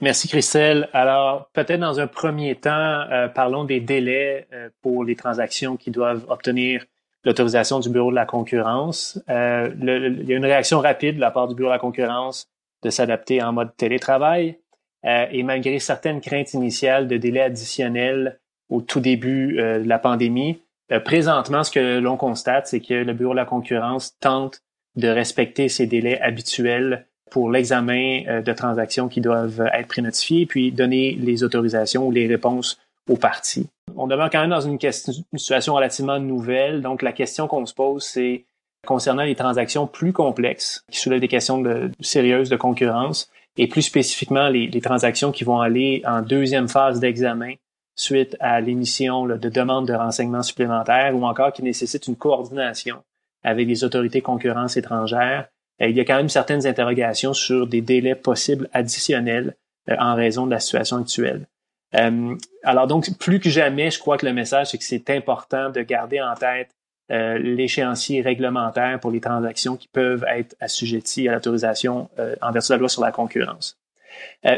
Merci 0.03 0.27
Christelle. 0.27 0.89
Alors 0.93 1.49
peut-être 1.53 1.79
dans 1.79 2.01
un 2.01 2.09
premier 2.09 2.57
temps, 2.57 2.71
euh, 2.73 3.29
parlons 3.29 3.65
des 3.65 3.79
délais 3.79 4.49
euh, 4.53 4.69
pour 4.83 5.05
les 5.05 5.15
transactions 5.15 5.77
qui 5.77 5.93
doivent 5.93 6.25
obtenir 6.29 6.85
l'autorisation 7.25 7.79
du 7.79 7.89
Bureau 7.89 8.11
de 8.11 8.17
la 8.17 8.27
concurrence. 8.27 9.23
Euh, 9.31 9.71
il 9.81 10.29
y 10.29 10.35
a 10.35 10.37
une 10.37 10.45
réaction 10.45 10.81
rapide 10.81 11.17
de 11.17 11.21
la 11.21 11.31
part 11.31 11.47
du 11.47 11.55
Bureau 11.55 11.69
de 11.69 11.75
la 11.75 11.79
concurrence 11.79 12.49
de 12.83 12.91
s'adapter 12.91 13.41
en 13.41 13.53
mode 13.53 13.77
télétravail. 13.77 14.59
et 15.05 15.43
malgré 15.45 15.79
certaines 15.79 16.21
craintes 16.21 16.53
initiales 16.53 17.07
de 17.07 17.17
délais 17.17 17.43
additionnels 17.43 18.41
au 18.69 18.83
tout 18.83 18.99
début 18.99 19.55
de 19.57 19.85
la 19.87 19.99
pandémie, 20.01 20.59
présentement, 21.05 21.65
ce 21.65 21.71
que 21.71 21.99
l'on 21.99 22.17
constate, 22.17 22.67
c'est 22.67 22.81
que 22.81 22.95
le 22.95 23.13
Bureau 23.13 23.33
de 23.33 23.37
la 23.37 23.45
concurrence 23.45 24.17
tente 24.21 24.61
de 24.97 25.09
respecter 25.09 25.69
ces 25.69 25.87
délais 25.87 26.21
habituels 26.21 27.07
pour 27.31 27.51
l'examen 27.51 28.23
euh, 28.29 28.43
de 28.43 28.53
transactions 28.53 29.09
qui 29.09 29.23
doivent 29.23 29.69
être 29.73 29.89
prénotifiées, 29.89 30.45
puis 30.47 30.71
donner 30.71 31.17
les 31.19 31.43
autorisations 31.43 32.07
ou 32.07 32.11
les 32.11 32.27
réponses 32.27 32.79
aux 33.09 33.17
parties. 33.17 33.69
On 33.97 34.07
demeure 34.07 34.31
quand 34.31 34.41
même 34.41 34.51
dans 34.51 34.61
une, 34.61 34.79
situation 34.79 35.75
relativement 35.75 36.19
nouvelle, 36.19 36.83
donc 36.83 37.03
la 37.03 37.13
question 37.13 37.49
qu'on 37.49 37.67
se 37.67 37.75
pose, 37.75 38.05
c'est 38.05 38.45
concernant 38.87 39.23
les 39.23 39.35
transactions 39.35 39.87
plus 39.87 40.13
complexes, 40.13 40.85
qui 40.91 40.99
soulèvent 40.99 41.21
des 41.21 41.29
questions 41.29 41.63
sérieuses 42.01 42.51
de 42.51 42.57
concurrence, 42.57 43.31
et 43.57 43.67
plus 43.67 43.83
spécifiquement 43.83 44.49
les, 44.49 44.69
transactions 44.81 45.33
qui 45.33 45.45
vont 45.45 45.61
aller 45.61 46.03
en 46.07 46.23
deuxième 46.23 46.69
phase 46.69 47.01
d'examen 47.01 47.55
suite 47.95 48.37
à 48.41 48.61
l'émission 48.61 49.27
de 49.27 49.49
demandes 49.49 49.87
de 49.87 49.95
renseignements 49.95 50.43
supplémentaires 50.43 51.15
ou 51.15 51.25
encore 51.25 51.53
qui 51.53 51.63
nécessitent 51.63 52.07
une 52.07 52.17
coordination 52.17 53.03
avec 53.43 53.69
les 53.69 53.85
autorités 53.85 54.23
concurrence 54.23 54.77
étrangères 54.77 55.49
euh, 55.81 55.89
il 55.89 55.97
y 55.97 56.01
a 56.01 56.05
quand 56.05 56.17
même 56.17 56.29
certaines 56.29 56.67
interrogations 56.67 57.35
sur 57.35 57.67
des 57.67 57.81
délais 57.81 58.15
possibles 58.15 58.69
additionnels 58.73 59.57
euh, 59.91 59.97
en 59.99 60.15
raison 60.15 60.47
de 60.47 60.51
la 60.51 60.61
situation 60.61 60.99
actuelle. 60.99 61.47
Euh, 61.95 62.35
alors 62.63 62.87
donc, 62.87 63.19
plus 63.19 63.41
que 63.41 63.51
jamais, 63.51 63.91
je 63.91 63.99
crois 63.99 64.17
que 64.17 64.27
le 64.27 64.33
message, 64.33 64.71
c'est 64.71 64.79
que 64.79 64.85
c'est 64.85 65.11
important 65.11 65.71
de 65.71 65.83
garder 65.83 66.21
en 66.21 66.35
tête 66.35 66.71
l'échéancier 67.11 68.23
réglementaire 68.23 68.99
pour 68.99 69.11
les 69.11 69.21
transactions 69.21 69.77
qui 69.77 69.87
peuvent 69.87 70.25
être 70.31 70.57
assujetties 70.61 71.29
à 71.29 71.33
l'autorisation 71.33 72.09
en 72.41 72.53
vertu 72.53 72.69
de 72.69 72.75
la 72.75 72.79
loi 72.79 72.89
sur 72.89 73.03
la 73.03 73.13
concurrence. 73.13 73.77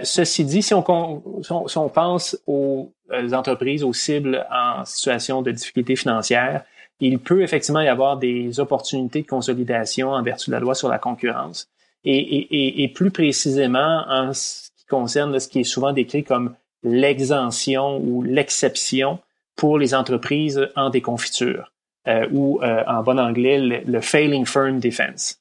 ceci 0.05 0.45
dit, 0.45 0.63
si 0.63 0.73
on, 0.73 1.43
si 1.43 1.79
on 1.79 1.89
pense 1.89 2.39
aux 2.47 2.94
entreprises, 3.33 3.85
aux 3.85 3.93
cibles 3.93 4.47
en 4.51 4.85
situation 4.85 5.43
de 5.43 5.51
difficulté 5.51 5.97
financière, 5.97 6.65
il 7.01 7.19
peut 7.19 7.43
effectivement 7.43 7.81
y 7.81 7.89
avoir 7.89 8.17
des 8.17 8.61
opportunités 8.61 9.23
de 9.23 9.27
consolidation 9.27 10.11
en 10.11 10.23
vertu 10.23 10.51
de 10.51 10.55
la 10.55 10.61
loi 10.61 10.75
sur 10.75 10.89
la 10.89 10.99
concurrence. 10.99 11.69
Et, 12.07 12.93
plus 12.95 13.11
précisément 13.11 14.05
en 14.09 14.35
ce 14.35 14.69
qui 14.77 14.85
concerne 14.87 15.39
ce 15.39 15.49
qui 15.49 15.61
est 15.61 15.65
souvent 15.65 15.93
décrit 15.93 16.23
comme 16.23 16.55
l'exemption 16.83 17.99
ou 17.99 18.23
l'exception 18.23 19.19
pour 19.57 19.79
les 19.79 19.95
entreprises 19.95 20.69
en 20.77 20.91
déconfiture, 20.91 21.73
euh, 22.07 22.27
ou 22.31 22.61
euh, 22.63 22.85
en 22.87 23.03
bon 23.03 23.19
anglais, 23.19 23.59
le, 23.59 24.01
failing 24.03 24.45
firm 24.45 24.81
defense. 24.81 25.41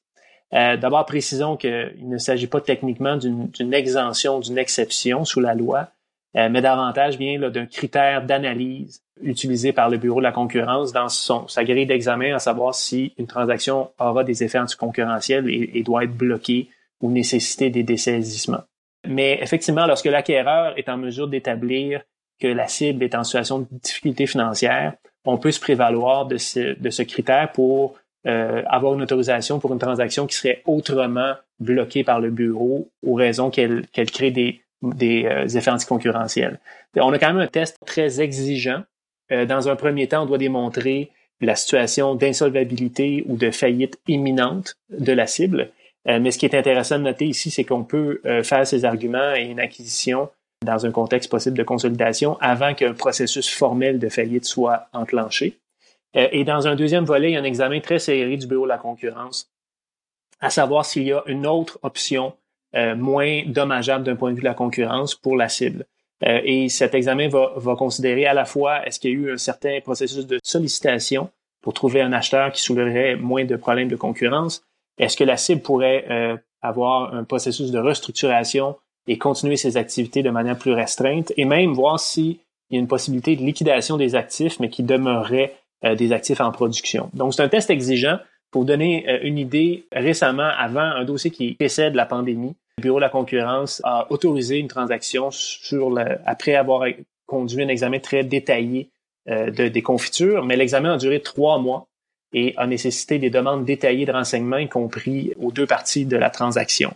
Euh, 0.54 0.78
D'abord, 0.78 1.04
précisons 1.04 1.56
qu'il 1.56 2.08
ne 2.08 2.16
s'agit 2.16 2.46
pas 2.46 2.62
techniquement 2.62 3.16
d'une 3.18 3.74
exemption, 3.74 4.40
d'une 4.40 4.56
exception 4.56 5.26
sous 5.26 5.40
la 5.40 5.54
loi, 5.54 5.88
mais 6.34 6.60
davantage 6.60 7.16
vient 7.16 7.38
d'un 7.50 7.66
critère 7.66 8.24
d'analyse 8.24 9.02
utilisé 9.22 9.72
par 9.72 9.88
le 9.88 9.98
Bureau 9.98 10.18
de 10.18 10.24
la 10.24 10.32
concurrence 10.32 10.92
dans 10.92 11.08
son, 11.08 11.46
sa 11.46 11.64
grille 11.64 11.86
d'examen, 11.86 12.34
à 12.34 12.38
savoir 12.38 12.74
si 12.74 13.14
une 13.18 13.26
transaction 13.26 13.90
aura 13.98 14.24
des 14.24 14.42
effets 14.42 14.58
anticoncurrentiels 14.58 15.48
et, 15.48 15.70
et 15.74 15.82
doit 15.82 16.04
être 16.04 16.16
bloquée 16.16 16.68
ou 17.00 17.10
nécessiter 17.10 17.70
des 17.70 17.82
dessaisissements. 17.82 18.62
Mais 19.06 19.38
effectivement, 19.40 19.86
lorsque 19.86 20.06
l'acquéreur 20.06 20.76
est 20.76 20.88
en 20.88 20.96
mesure 20.96 21.28
d'établir 21.28 22.02
que 22.40 22.48
la 22.48 22.66
cible 22.66 23.04
est 23.04 23.14
en 23.14 23.22
situation 23.22 23.60
de 23.60 23.66
difficulté 23.70 24.26
financière, 24.26 24.94
on 25.24 25.38
peut 25.38 25.52
se 25.52 25.60
prévaloir 25.60 26.26
de 26.26 26.36
ce, 26.36 26.78
de 26.78 26.90
ce 26.90 27.02
critère 27.02 27.52
pour 27.52 27.94
euh, 28.26 28.62
avoir 28.66 28.94
une 28.94 29.02
autorisation 29.02 29.60
pour 29.60 29.72
une 29.72 29.78
transaction 29.78 30.26
qui 30.26 30.36
serait 30.36 30.62
autrement 30.64 31.34
bloquée 31.60 32.04
par 32.04 32.20
le 32.20 32.30
bureau 32.30 32.90
aux 33.06 33.14
raisons 33.14 33.50
qu'elle 33.50 33.86
crée 33.92 34.30
des, 34.30 34.63
des 34.92 35.24
euh, 35.24 35.46
effets 35.46 35.70
anticoncurrentiels. 35.70 36.60
On 36.96 37.12
a 37.12 37.18
quand 37.18 37.32
même 37.32 37.42
un 37.42 37.46
test 37.46 37.78
très 37.86 38.20
exigeant. 38.20 38.82
Euh, 39.32 39.46
dans 39.46 39.68
un 39.68 39.76
premier 39.76 40.08
temps, 40.08 40.22
on 40.22 40.26
doit 40.26 40.38
démontrer 40.38 41.10
la 41.40 41.56
situation 41.56 42.14
d'insolvabilité 42.14 43.24
ou 43.26 43.36
de 43.36 43.50
faillite 43.50 43.98
imminente 44.06 44.76
de 44.90 45.12
la 45.12 45.26
cible. 45.26 45.70
Euh, 46.08 46.20
mais 46.20 46.30
ce 46.30 46.38
qui 46.38 46.46
est 46.46 46.54
intéressant 46.54 46.98
de 46.98 47.04
noter 47.04 47.26
ici, 47.26 47.50
c'est 47.50 47.64
qu'on 47.64 47.84
peut 47.84 48.20
faire 48.42 48.66
ces 48.66 48.84
arguments 48.84 49.34
et 49.34 49.42
une 49.42 49.60
acquisition 49.60 50.28
dans 50.64 50.86
un 50.86 50.90
contexte 50.90 51.30
possible 51.30 51.56
de 51.58 51.62
consolidation 51.62 52.38
avant 52.40 52.74
qu'un 52.74 52.94
processus 52.94 53.48
formel 53.48 53.98
de 53.98 54.08
faillite 54.08 54.44
soit 54.44 54.86
enclenché. 54.92 55.58
Et 56.14 56.44
dans 56.44 56.68
un 56.68 56.76
deuxième 56.76 57.04
volet, 57.04 57.30
il 57.30 57.34
y 57.34 57.36
a 57.36 57.40
un 57.40 57.44
examen 57.44 57.80
très 57.80 57.98
serré 57.98 58.36
du 58.36 58.46
Bureau 58.46 58.64
de 58.64 58.68
la 58.68 58.78
concurrence, 58.78 59.50
à 60.40 60.48
savoir 60.48 60.86
s'il 60.86 61.02
y 61.02 61.12
a 61.12 61.22
une 61.26 61.46
autre 61.46 61.78
option 61.82 62.34
euh, 62.76 62.96
moins 62.96 63.42
dommageable 63.46 64.04
d'un 64.04 64.16
point 64.16 64.30
de 64.30 64.34
vue 64.34 64.42
de 64.42 64.46
la 64.48 64.54
concurrence 64.54 65.14
pour 65.14 65.36
la 65.36 65.48
cible. 65.48 65.86
Euh, 66.26 66.40
et 66.42 66.68
cet 66.68 66.94
examen 66.94 67.28
va, 67.28 67.52
va 67.54 67.76
considérer 67.76 68.26
à 68.26 68.34
la 68.34 68.44
fois 68.44 68.84
est-ce 68.84 68.98
qu'il 68.98 69.10
y 69.10 69.14
a 69.14 69.16
eu 69.16 69.32
un 69.32 69.36
certain 69.36 69.78
processus 69.80 70.26
de 70.26 70.40
sollicitation 70.42 71.30
pour 71.62 71.72
trouver 71.72 72.00
un 72.00 72.12
acheteur 72.12 72.50
qui 72.50 72.62
soulèverait 72.62 73.14
moins 73.14 73.44
de 73.44 73.54
problèmes 73.54 73.88
de 73.88 73.94
concurrence, 73.94 74.64
est-ce 74.98 75.16
que 75.16 75.22
la 75.22 75.36
cible 75.36 75.62
pourrait 75.62 76.04
euh, 76.10 76.36
avoir 76.62 77.14
un 77.14 77.22
processus 77.22 77.70
de 77.70 77.78
restructuration 77.78 78.76
et 79.06 79.18
continuer 79.18 79.56
ses 79.56 79.76
activités 79.76 80.24
de 80.24 80.30
manière 80.30 80.58
plus 80.58 80.72
restreinte, 80.72 81.32
et 81.36 81.44
même 81.44 81.72
voir 81.72 82.00
s'il 82.00 82.38
y 82.70 82.76
a 82.76 82.80
une 82.80 82.88
possibilité 82.88 83.36
de 83.36 83.42
liquidation 83.42 83.96
des 83.96 84.16
actifs, 84.16 84.58
mais 84.58 84.68
qui 84.68 84.82
demeurerait 84.82 85.54
des 85.98 86.12
actifs 86.12 86.40
en 86.40 86.50
production. 86.50 87.10
Donc, 87.12 87.34
c'est 87.34 87.42
un 87.42 87.48
test 87.48 87.68
exigeant. 87.68 88.16
Pour 88.50 88.64
donner 88.64 89.04
une 89.22 89.36
idée, 89.36 89.84
récemment, 89.92 90.48
avant 90.56 90.80
un 90.80 91.04
dossier 91.04 91.30
qui 91.30 91.52
précède 91.52 91.94
la 91.94 92.06
pandémie, 92.06 92.54
le 92.78 92.82
Bureau 92.82 92.98
de 92.98 93.02
la 93.02 93.08
concurrence 93.08 93.80
a 93.84 94.10
autorisé 94.10 94.58
une 94.58 94.68
transaction 94.68 95.30
sur 95.30 95.94
après 96.26 96.54
avoir 96.54 96.86
conduit 97.26 97.62
un 97.62 97.68
examen 97.68 97.98
très 97.98 98.24
détaillé 98.24 98.90
euh, 99.28 99.50
de, 99.50 99.68
des 99.68 99.82
confitures, 99.82 100.44
mais 100.44 100.56
l'examen 100.56 100.94
a 100.94 100.96
duré 100.98 101.20
trois 101.20 101.58
mois 101.58 101.86
et 102.32 102.52
a 102.56 102.66
nécessité 102.66 103.18
des 103.18 103.30
demandes 103.30 103.64
détaillées 103.64 104.06
de 104.06 104.12
renseignements, 104.12 104.58
y 104.58 104.68
compris 104.68 105.32
aux 105.40 105.52
deux 105.52 105.66
parties 105.66 106.04
de 106.04 106.16
la 106.16 106.30
transaction. 106.30 106.92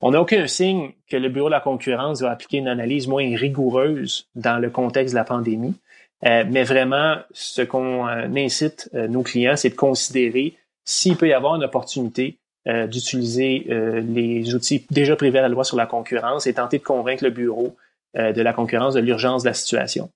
On 0.00 0.12
n'a 0.12 0.20
aucun 0.20 0.46
signe 0.46 0.92
que 1.10 1.16
le 1.16 1.28
Bureau 1.28 1.48
de 1.48 1.52
la 1.52 1.60
concurrence 1.60 2.22
va 2.22 2.30
appliquer 2.30 2.58
une 2.58 2.68
analyse 2.68 3.08
moins 3.08 3.36
rigoureuse 3.36 4.28
dans 4.34 4.58
le 4.58 4.70
contexte 4.70 5.12
de 5.12 5.18
la 5.18 5.24
pandémie, 5.24 5.74
euh, 6.24 6.44
mais 6.48 6.62
vraiment, 6.62 7.16
ce 7.32 7.62
qu'on 7.62 8.06
euh, 8.06 8.28
incite 8.36 8.88
nos 8.94 9.22
clients, 9.22 9.56
c'est 9.56 9.70
de 9.70 9.74
considérer 9.74 10.56
s'il 10.84 11.16
peut 11.16 11.28
y 11.28 11.32
avoir 11.32 11.56
une 11.56 11.64
opportunité 11.64 12.38
euh, 12.68 12.88
d'utiliser 12.88 13.66
euh, 13.70 14.00
les 14.00 14.56
outils 14.56 14.84
déjà 14.90 15.14
prévus 15.14 15.38
à 15.38 15.42
la 15.42 15.48
loi 15.48 15.62
sur 15.62 15.76
la 15.76 15.86
concurrence 15.86 16.48
et 16.48 16.54
tenter 16.54 16.78
de 16.78 16.82
convaincre 16.82 17.22
le 17.22 17.30
bureau 17.30 17.76
euh, 18.16 18.32
de 18.32 18.42
la 18.42 18.52
concurrence 18.52 18.94
de 18.94 18.98
l'urgence 18.98 19.44
de 19.44 19.50
la 19.50 19.54
situation. 19.54 20.10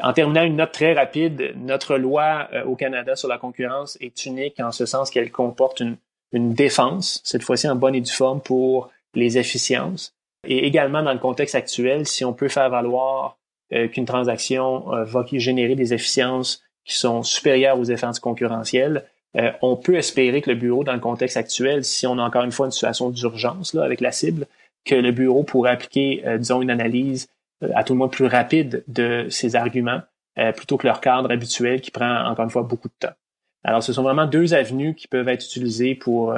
En 0.00 0.12
terminant, 0.12 0.44
une 0.44 0.54
note 0.54 0.70
très 0.70 0.92
rapide, 0.92 1.52
notre 1.56 1.96
loi 1.96 2.48
au 2.64 2.76
Canada 2.76 3.16
sur 3.16 3.26
la 3.26 3.38
concurrence 3.38 3.98
est 4.00 4.24
unique 4.24 4.60
en 4.60 4.70
ce 4.70 4.86
sens 4.86 5.10
qu'elle 5.10 5.32
comporte 5.32 5.80
une, 5.80 5.96
une 6.30 6.54
défense, 6.54 7.20
cette 7.24 7.42
fois-ci 7.42 7.68
en 7.68 7.74
bonne 7.74 7.96
et 7.96 8.00
due 8.00 8.12
forme 8.12 8.40
pour 8.40 8.90
les 9.14 9.36
efficiences. 9.36 10.14
Et 10.46 10.64
également 10.64 11.02
dans 11.02 11.12
le 11.12 11.18
contexte 11.18 11.56
actuel, 11.56 12.06
si 12.06 12.24
on 12.24 12.32
peut 12.32 12.48
faire 12.48 12.70
valoir 12.70 13.36
qu'une 13.92 14.04
transaction 14.04 14.84
va 15.04 15.24
générer 15.32 15.74
des 15.74 15.92
efficiences 15.92 16.62
qui 16.84 16.94
sont 16.94 17.24
supérieures 17.24 17.78
aux 17.78 17.84
effets 17.84 18.06
anticoncurrentiels, 18.06 19.04
euh, 19.36 19.52
on 19.62 19.76
peut 19.76 19.96
espérer 19.96 20.42
que 20.42 20.50
le 20.50 20.56
bureau, 20.56 20.84
dans 20.84 20.92
le 20.92 21.00
contexte 21.00 21.36
actuel, 21.36 21.84
si 21.84 22.06
on 22.06 22.18
a 22.18 22.22
encore 22.22 22.44
une 22.44 22.52
fois 22.52 22.66
une 22.66 22.72
situation 22.72 23.10
d'urgence 23.10 23.74
là, 23.74 23.84
avec 23.84 24.00
la 24.00 24.12
cible, 24.12 24.46
que 24.84 24.94
le 24.94 25.12
bureau 25.12 25.44
pourrait 25.44 25.70
appliquer, 25.70 26.26
euh, 26.26 26.38
disons, 26.38 26.62
une 26.62 26.70
analyse 26.70 27.28
euh, 27.62 27.70
à 27.74 27.84
tout 27.84 27.92
le 27.92 27.98
moins 27.98 28.08
plus 28.08 28.26
rapide 28.26 28.84
de 28.88 29.26
ces 29.30 29.56
arguments 29.56 30.00
plutôt 30.56 30.78
que 30.78 30.86
leur 30.86 31.02
cadre 31.02 31.30
habituel 31.30 31.82
qui 31.82 31.90
prend 31.90 32.24
encore 32.24 32.44
une 32.44 32.50
fois 32.50 32.62
beaucoup 32.62 32.88
de 32.88 32.94
temps. 32.98 33.12
Alors, 33.62 33.82
ce 33.82 33.92
sont 33.92 34.02
vraiment 34.02 34.26
deux 34.26 34.54
avenues 34.54 34.94
qui 34.94 35.06
peuvent 35.06 35.28
être 35.28 35.44
utilisées 35.44 35.94
pour 35.94 36.34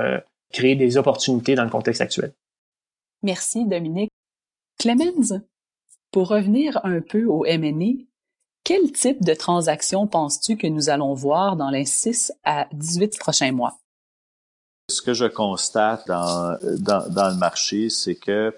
créer 0.52 0.74
des 0.74 0.96
opportunités 0.96 1.54
dans 1.54 1.62
le 1.62 1.70
contexte 1.70 2.00
actuel. 2.00 2.32
Merci, 3.22 3.64
Dominique. 3.64 4.10
Clemens, 4.80 5.40
pour 6.10 6.28
revenir 6.28 6.80
un 6.84 7.00
peu 7.00 7.26
au 7.26 7.44
MNE, 7.44 8.06
quel 8.64 8.92
type 8.92 9.24
de 9.24 9.34
transaction 9.34 10.06
penses-tu 10.06 10.56
que 10.56 10.66
nous 10.66 10.88
allons 10.88 11.14
voir 11.14 11.56
dans 11.56 11.70
les 11.70 11.84
6 11.84 12.32
à 12.44 12.68
18 12.72 13.18
prochains 13.18 13.52
mois? 13.52 13.78
Ce 14.90 15.02
que 15.02 15.14
je 15.14 15.24
constate 15.24 16.06
dans, 16.06 16.56
dans, 16.78 17.28
le 17.28 17.36
marché, 17.36 17.88
c'est 17.88 18.14
que 18.14 18.54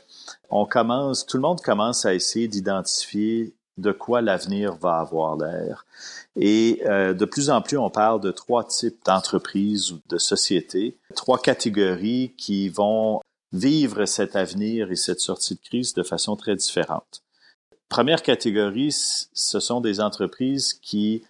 on 0.50 0.66
commence, 0.66 1.26
tout 1.26 1.36
le 1.36 1.42
monde 1.42 1.60
commence 1.60 2.04
à 2.04 2.14
essayer 2.14 2.48
d'identifier 2.48 3.54
de 3.76 3.92
quoi 3.92 4.20
l'avenir 4.20 4.74
va 4.76 4.98
avoir 4.98 5.36
l'air. 5.36 5.84
Et 6.36 6.82
euh, 6.86 7.12
de 7.12 7.24
plus 7.24 7.50
en 7.50 7.60
plus, 7.60 7.78
on 7.78 7.90
parle 7.90 8.20
de 8.20 8.30
trois 8.30 8.64
types 8.64 8.98
d'entreprises 9.04 9.92
ou 9.92 10.00
de 10.08 10.18
sociétés, 10.18 10.98
trois 11.14 11.38
catégories 11.38 12.34
qui 12.36 12.68
vont 12.68 13.20
vivre 13.52 14.04
cet 14.06 14.36
avenir 14.36 14.90
et 14.90 14.96
cette 14.96 15.20
sortie 15.20 15.54
de 15.54 15.60
crise 15.60 15.94
de 15.94 16.02
façon 16.02 16.36
très 16.36 16.56
différente. 16.56 17.23
Première 17.88 18.22
catégorie, 18.22 18.92
ce 18.92 19.60
sont 19.60 19.80
des 19.80 20.00
entreprises 20.00 20.74
qui 20.74 21.22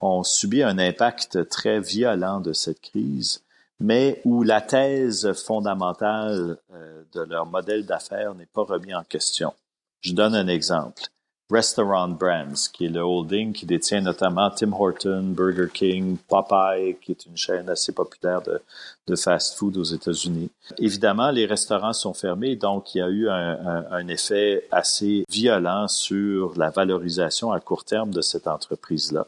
ont 0.00 0.22
subi 0.22 0.62
un 0.62 0.78
impact 0.78 1.48
très 1.48 1.80
violent 1.80 2.40
de 2.40 2.52
cette 2.52 2.80
crise, 2.80 3.42
mais 3.80 4.20
où 4.24 4.42
la 4.42 4.60
thèse 4.60 5.32
fondamentale 5.32 6.58
euh, 6.72 7.02
de 7.12 7.20
leur 7.22 7.46
modèle 7.46 7.86
d'affaires 7.86 8.34
n'est 8.34 8.46
pas 8.46 8.62
remis 8.62 8.94
en 8.94 9.04
question. 9.04 9.54
Je 10.00 10.12
donne 10.12 10.34
un 10.34 10.48
exemple. 10.48 11.02
Restaurant 11.52 12.08
Brands, 12.08 12.70
qui 12.72 12.86
est 12.86 12.88
le 12.88 13.00
holding 13.00 13.52
qui 13.52 13.66
détient 13.66 14.00
notamment 14.00 14.50
Tim 14.50 14.72
Horton, 14.72 15.34
Burger 15.36 15.68
King, 15.72 16.16
Popeye, 16.28 16.96
qui 17.02 17.12
est 17.12 17.26
une 17.26 17.36
chaîne 17.36 17.68
assez 17.68 17.92
populaire 17.92 18.40
de, 18.40 18.62
de 19.06 19.16
fast-food 19.16 19.76
aux 19.76 19.84
États-Unis. 19.84 20.50
Évidemment, 20.78 21.30
les 21.30 21.44
restaurants 21.44 21.92
sont 21.92 22.14
fermés, 22.14 22.56
donc 22.56 22.94
il 22.94 22.98
y 22.98 23.02
a 23.02 23.08
eu 23.08 23.28
un, 23.28 24.08
effet 24.08 24.66
assez 24.70 25.24
violent 25.28 25.88
sur 25.88 26.56
la 26.56 26.70
valorisation 26.70 27.52
à 27.52 27.60
court 27.60 27.84
terme 27.84 28.10
de 28.10 28.22
cette 28.22 28.46
entreprise-là. 28.46 29.26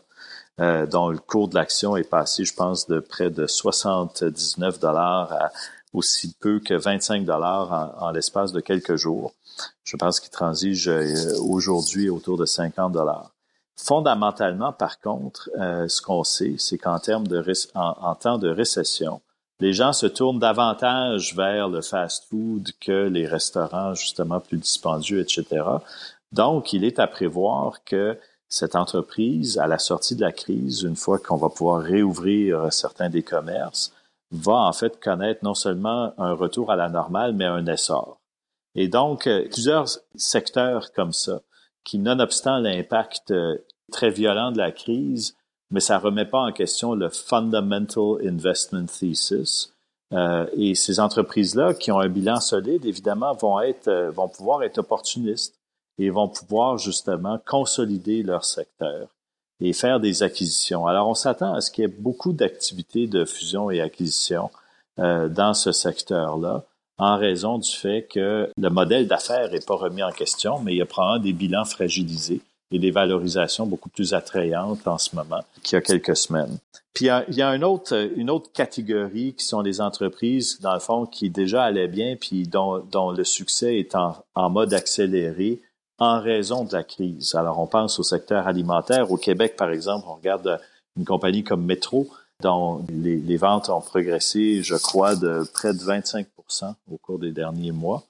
Euh, 0.60 0.86
dont 0.86 1.08
le 1.08 1.18
cours 1.18 1.48
de 1.48 1.56
l'action 1.56 1.96
est 1.96 2.08
passé, 2.08 2.44
je 2.44 2.54
pense, 2.54 2.86
de 2.86 3.00
près 3.00 3.28
de 3.28 3.46
79 3.46 4.78
dollars 4.78 5.32
à 5.32 5.50
aussi 5.92 6.34
peu 6.40 6.60
que 6.60 6.74
25 6.74 7.24
dollars 7.24 7.96
en 8.00 8.10
l'espace 8.10 8.52
de 8.52 8.60
quelques 8.60 8.96
jours. 8.96 9.32
Je 9.82 9.96
pense 9.96 10.20
qu'il 10.20 10.30
transige 10.30 10.88
euh, 10.88 11.38
aujourd'hui 11.40 12.08
autour 12.10 12.36
de 12.36 12.46
50 12.46 12.92
dollars. 12.92 13.34
Fondamentalement, 13.76 14.72
par 14.72 15.00
contre, 15.00 15.50
euh, 15.58 15.88
ce 15.88 16.00
qu'on 16.00 16.24
sait, 16.24 16.54
c'est 16.58 16.78
qu'en 16.78 16.98
termes 16.98 17.26
de 17.26 17.42
en, 17.74 18.14
temps 18.14 18.38
de 18.38 18.48
récession, 18.48 19.20
les 19.60 19.72
gens 19.72 19.92
se 19.92 20.06
tournent 20.06 20.38
davantage 20.38 21.34
vers 21.34 21.68
le 21.68 21.80
fast-food 21.80 22.70
que 22.80 23.08
les 23.08 23.26
restaurants 23.26 23.94
justement 23.94 24.40
plus 24.40 24.58
dispendieux, 24.58 25.20
etc. 25.20 25.64
Donc, 26.32 26.72
il 26.72 26.84
est 26.84 26.98
à 26.98 27.06
prévoir 27.06 27.84
que 27.84 28.18
cette 28.48 28.76
entreprise, 28.76 29.58
à 29.58 29.66
la 29.66 29.78
sortie 29.78 30.14
de 30.14 30.20
la 30.20 30.32
crise, 30.32 30.82
une 30.82 30.96
fois 30.96 31.18
qu'on 31.18 31.36
va 31.36 31.48
pouvoir 31.48 31.82
réouvrir 31.82 32.72
certains 32.72 33.08
des 33.08 33.22
commerces, 33.22 33.92
va 34.30 34.54
en 34.54 34.72
fait 34.72 35.00
connaître 35.00 35.44
non 35.44 35.54
seulement 35.54 36.12
un 36.18 36.32
retour 36.32 36.70
à 36.70 36.76
la 36.76 36.88
normale, 36.88 37.34
mais 37.34 37.44
un 37.44 37.66
essor. 37.66 38.20
Et 38.74 38.88
donc, 38.88 39.26
euh, 39.26 39.44
plusieurs 39.50 39.88
secteurs 40.16 40.92
comme 40.92 41.12
ça, 41.12 41.42
qui, 41.84 41.98
nonobstant 41.98 42.58
l'impact 42.58 43.30
euh, 43.30 43.58
très 43.92 44.10
violent 44.10 44.50
de 44.50 44.58
la 44.58 44.72
crise, 44.72 45.36
mais 45.70 45.80
ça 45.80 45.98
remet 45.98 46.24
pas 46.24 46.40
en 46.40 46.52
question 46.52 46.94
le 46.94 47.08
fundamental 47.08 48.16
investment 48.24 48.86
thesis. 48.86 49.72
Euh, 50.12 50.46
et 50.56 50.74
ces 50.74 51.00
entreprises-là, 51.00 51.74
qui 51.74 51.92
ont 51.92 52.00
un 52.00 52.08
bilan 52.08 52.40
solide, 52.40 52.84
évidemment, 52.84 53.34
vont 53.34 53.60
être, 53.60 53.90
vont 54.10 54.28
pouvoir 54.28 54.62
être 54.62 54.78
opportunistes 54.78 55.58
et 55.98 56.10
vont 56.10 56.28
pouvoir 56.28 56.78
justement 56.78 57.40
consolider 57.46 58.22
leur 58.22 58.44
secteur 58.44 59.08
et 59.60 59.72
faire 59.72 60.00
des 60.00 60.22
acquisitions. 60.22 60.86
Alors, 60.86 61.08
on 61.08 61.14
s'attend 61.14 61.54
à 61.54 61.60
ce 61.60 61.70
qu'il 61.70 61.82
y 61.82 61.84
ait 61.84 61.96
beaucoup 62.00 62.32
d'activités 62.32 63.06
de 63.06 63.24
fusion 63.24 63.70
et 63.70 63.80
acquisition 63.80 64.50
dans 64.96 65.54
ce 65.54 65.72
secteur-là 65.72 66.64
en 66.98 67.16
raison 67.16 67.58
du 67.58 67.70
fait 67.70 68.06
que 68.10 68.50
le 68.56 68.70
modèle 68.70 69.06
d'affaires 69.06 69.50
n'est 69.50 69.60
pas 69.60 69.74
remis 69.74 70.02
en 70.02 70.12
question, 70.12 70.60
mais 70.60 70.72
il 70.72 70.78
y 70.78 70.82
a 70.82 70.86
probablement 70.86 71.22
des 71.22 71.32
bilans 71.32 71.64
fragilisés 71.64 72.40
et 72.70 72.78
des 72.78 72.90
valorisations 72.90 73.66
beaucoup 73.66 73.88
plus 73.88 74.14
attrayantes 74.14 74.86
en 74.86 74.98
ce 74.98 75.14
moment 75.14 75.42
qu'il 75.62 75.76
y 75.76 75.78
a 75.78 75.82
quelques 75.82 76.16
semaines. 76.16 76.58
Puis 76.92 77.06
il 77.06 77.34
y 77.34 77.42
a, 77.42 77.54
une, 77.54 77.64
autre, 77.64 78.10
une 78.16 78.30
autre 78.30 78.52
catégorie 78.52 79.34
qui 79.34 79.44
sont 79.44 79.60
les 79.60 79.80
entreprises, 79.80 80.60
dans 80.60 80.74
le 80.74 80.80
fond, 80.80 81.06
qui 81.06 81.28
déjà 81.28 81.64
allaient 81.64 81.88
bien, 81.88 82.16
puis 82.16 82.46
dont, 82.46 83.10
le 83.10 83.24
succès 83.24 83.78
est 83.78 83.96
en, 83.96 84.16
en 84.34 84.50
mode 84.50 84.72
accéléré 84.72 85.60
en 85.98 86.20
raison 86.20 86.64
de 86.64 86.72
la 86.72 86.84
crise. 86.84 87.34
Alors, 87.34 87.58
on 87.58 87.66
pense 87.66 87.98
au 87.98 88.04
secteur 88.04 88.46
alimentaire. 88.46 89.10
Au 89.10 89.16
Québec, 89.16 89.56
par 89.56 89.70
exemple, 89.70 90.06
on 90.08 90.14
regarde 90.14 90.60
une 90.96 91.04
compagnie 91.04 91.42
comme 91.42 91.64
Metro, 91.64 92.08
dont 92.42 92.84
les, 92.88 93.16
les 93.16 93.36
ventes 93.36 93.68
ont 93.70 93.80
progressé, 93.80 94.62
je 94.62 94.74
crois, 94.76 95.16
de 95.16 95.44
près 95.52 95.72
de 95.72 95.82
25 95.82 96.26
au 96.90 96.98
cours 96.98 97.18
des 97.18 97.32
derniers 97.32 97.72
mois. 97.72 98.04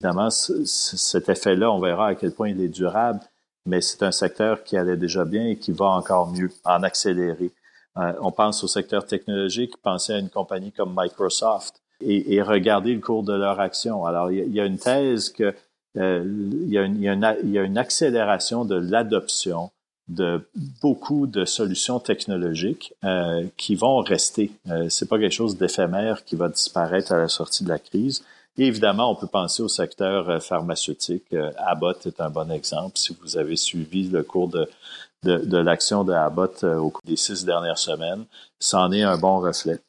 Évidemment, 0.00 0.30
cet 0.30 1.28
effet-là, 1.28 1.70
on 1.70 1.80
verra 1.80 2.08
à 2.08 2.14
quel 2.14 2.32
point 2.32 2.50
il 2.50 2.60
est 2.60 2.68
durable, 2.68 3.20
mais 3.66 3.80
c'est 3.80 4.02
un 4.02 4.12
secteur 4.12 4.64
qui 4.64 4.76
allait 4.76 4.96
déjà 4.96 5.24
bien 5.24 5.46
et 5.46 5.56
qui 5.56 5.72
va 5.72 5.86
encore 5.86 6.30
mieux, 6.30 6.50
en 6.64 6.82
accélérer. 6.82 7.52
Euh, 7.96 8.12
on 8.20 8.32
pense 8.32 8.64
au 8.64 8.66
secteur 8.66 9.06
technologique, 9.06 9.76
pensez 9.82 10.12
à 10.12 10.18
une 10.18 10.28
compagnie 10.28 10.72
comme 10.72 10.94
Microsoft 10.96 11.80
et, 12.00 12.42
regarder 12.42 12.92
le 12.92 13.00
cours 13.00 13.22
de 13.22 13.32
leur 13.32 13.60
action. 13.60 14.04
Alors, 14.04 14.30
il 14.30 14.52
y, 14.52 14.60
a 14.60 14.66
une 14.66 14.78
thèse 14.78 15.30
que 15.30 15.54
y 15.94 16.76
a 16.76 16.82
une 17.62 17.78
accélération 17.78 18.64
de 18.64 18.74
l'adoption 18.74 19.70
de 20.08 20.46
beaucoup 20.82 21.26
de 21.26 21.44
solutions 21.44 21.98
technologiques 21.98 22.94
euh, 23.04 23.46
qui 23.56 23.74
vont 23.74 23.98
rester. 23.98 24.52
Euh, 24.68 24.88
c'est 24.88 25.08
pas 25.08 25.18
quelque 25.18 25.32
chose 25.32 25.56
d'éphémère 25.56 26.24
qui 26.24 26.36
va 26.36 26.48
disparaître 26.48 27.12
à 27.12 27.18
la 27.18 27.28
sortie 27.28 27.64
de 27.64 27.70
la 27.70 27.78
crise. 27.78 28.22
Et 28.56 28.66
évidemment, 28.66 29.10
on 29.10 29.14
peut 29.14 29.26
penser 29.26 29.62
au 29.62 29.68
secteur 29.68 30.28
euh, 30.28 30.40
pharmaceutique. 30.40 31.32
Euh, 31.32 31.50
Abbott 31.56 32.06
est 32.06 32.20
un 32.20 32.30
bon 32.30 32.50
exemple. 32.50 32.98
Si 32.98 33.16
vous 33.20 33.36
avez 33.38 33.56
suivi 33.56 34.08
le 34.08 34.22
cours 34.22 34.48
de, 34.48 34.68
de, 35.22 35.38
de 35.38 35.58
l'action 35.58 36.04
de 36.04 36.12
Abbott 36.12 36.64
au 36.64 36.90
cours 36.90 37.02
des 37.04 37.16
six 37.16 37.44
dernières 37.44 37.78
semaines, 37.78 38.24
c'en 38.58 38.92
est 38.92 39.02
un 39.02 39.16
bon 39.16 39.40
reflet. 39.40 39.80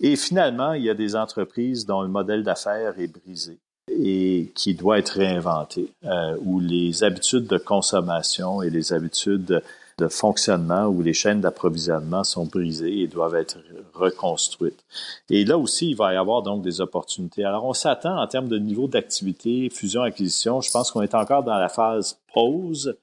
Et 0.00 0.16
finalement, 0.16 0.72
il 0.72 0.82
y 0.82 0.90
a 0.90 0.94
des 0.94 1.14
entreprises 1.14 1.86
dont 1.86 2.02
le 2.02 2.08
modèle 2.08 2.42
d'affaires 2.42 2.98
est 2.98 3.06
brisé 3.06 3.58
et 4.02 4.52
qui 4.54 4.74
doit 4.74 4.98
être 4.98 5.10
réinventé, 5.10 5.92
euh, 6.04 6.36
où 6.44 6.60
les 6.60 7.04
habitudes 7.04 7.46
de 7.46 7.58
consommation 7.58 8.62
et 8.62 8.70
les 8.70 8.92
habitudes 8.92 9.62
de 10.00 10.08
fonctionnement 10.08 10.86
où 10.86 11.02
les 11.02 11.12
chaînes 11.12 11.42
d'approvisionnement 11.42 12.24
sont 12.24 12.46
brisées 12.46 13.00
et 13.00 13.06
doivent 13.06 13.34
être 13.34 13.58
reconstruites. 13.92 14.82
Et 15.28 15.44
là 15.44 15.58
aussi, 15.58 15.90
il 15.90 15.96
va 15.96 16.14
y 16.14 16.16
avoir 16.16 16.42
donc 16.42 16.62
des 16.62 16.80
opportunités. 16.80 17.44
Alors, 17.44 17.66
on 17.66 17.74
s'attend 17.74 18.18
en 18.18 18.26
termes 18.26 18.48
de 18.48 18.58
niveau 18.58 18.88
d'activité, 18.88 19.68
fusion-acquisition. 19.68 20.62
Je 20.62 20.70
pense 20.70 20.90
qu'on 20.90 21.02
est 21.02 21.14
encore 21.14 21.44
dans 21.44 21.58
la 21.58 21.68
phase 21.68 22.18
pause, 22.32 22.96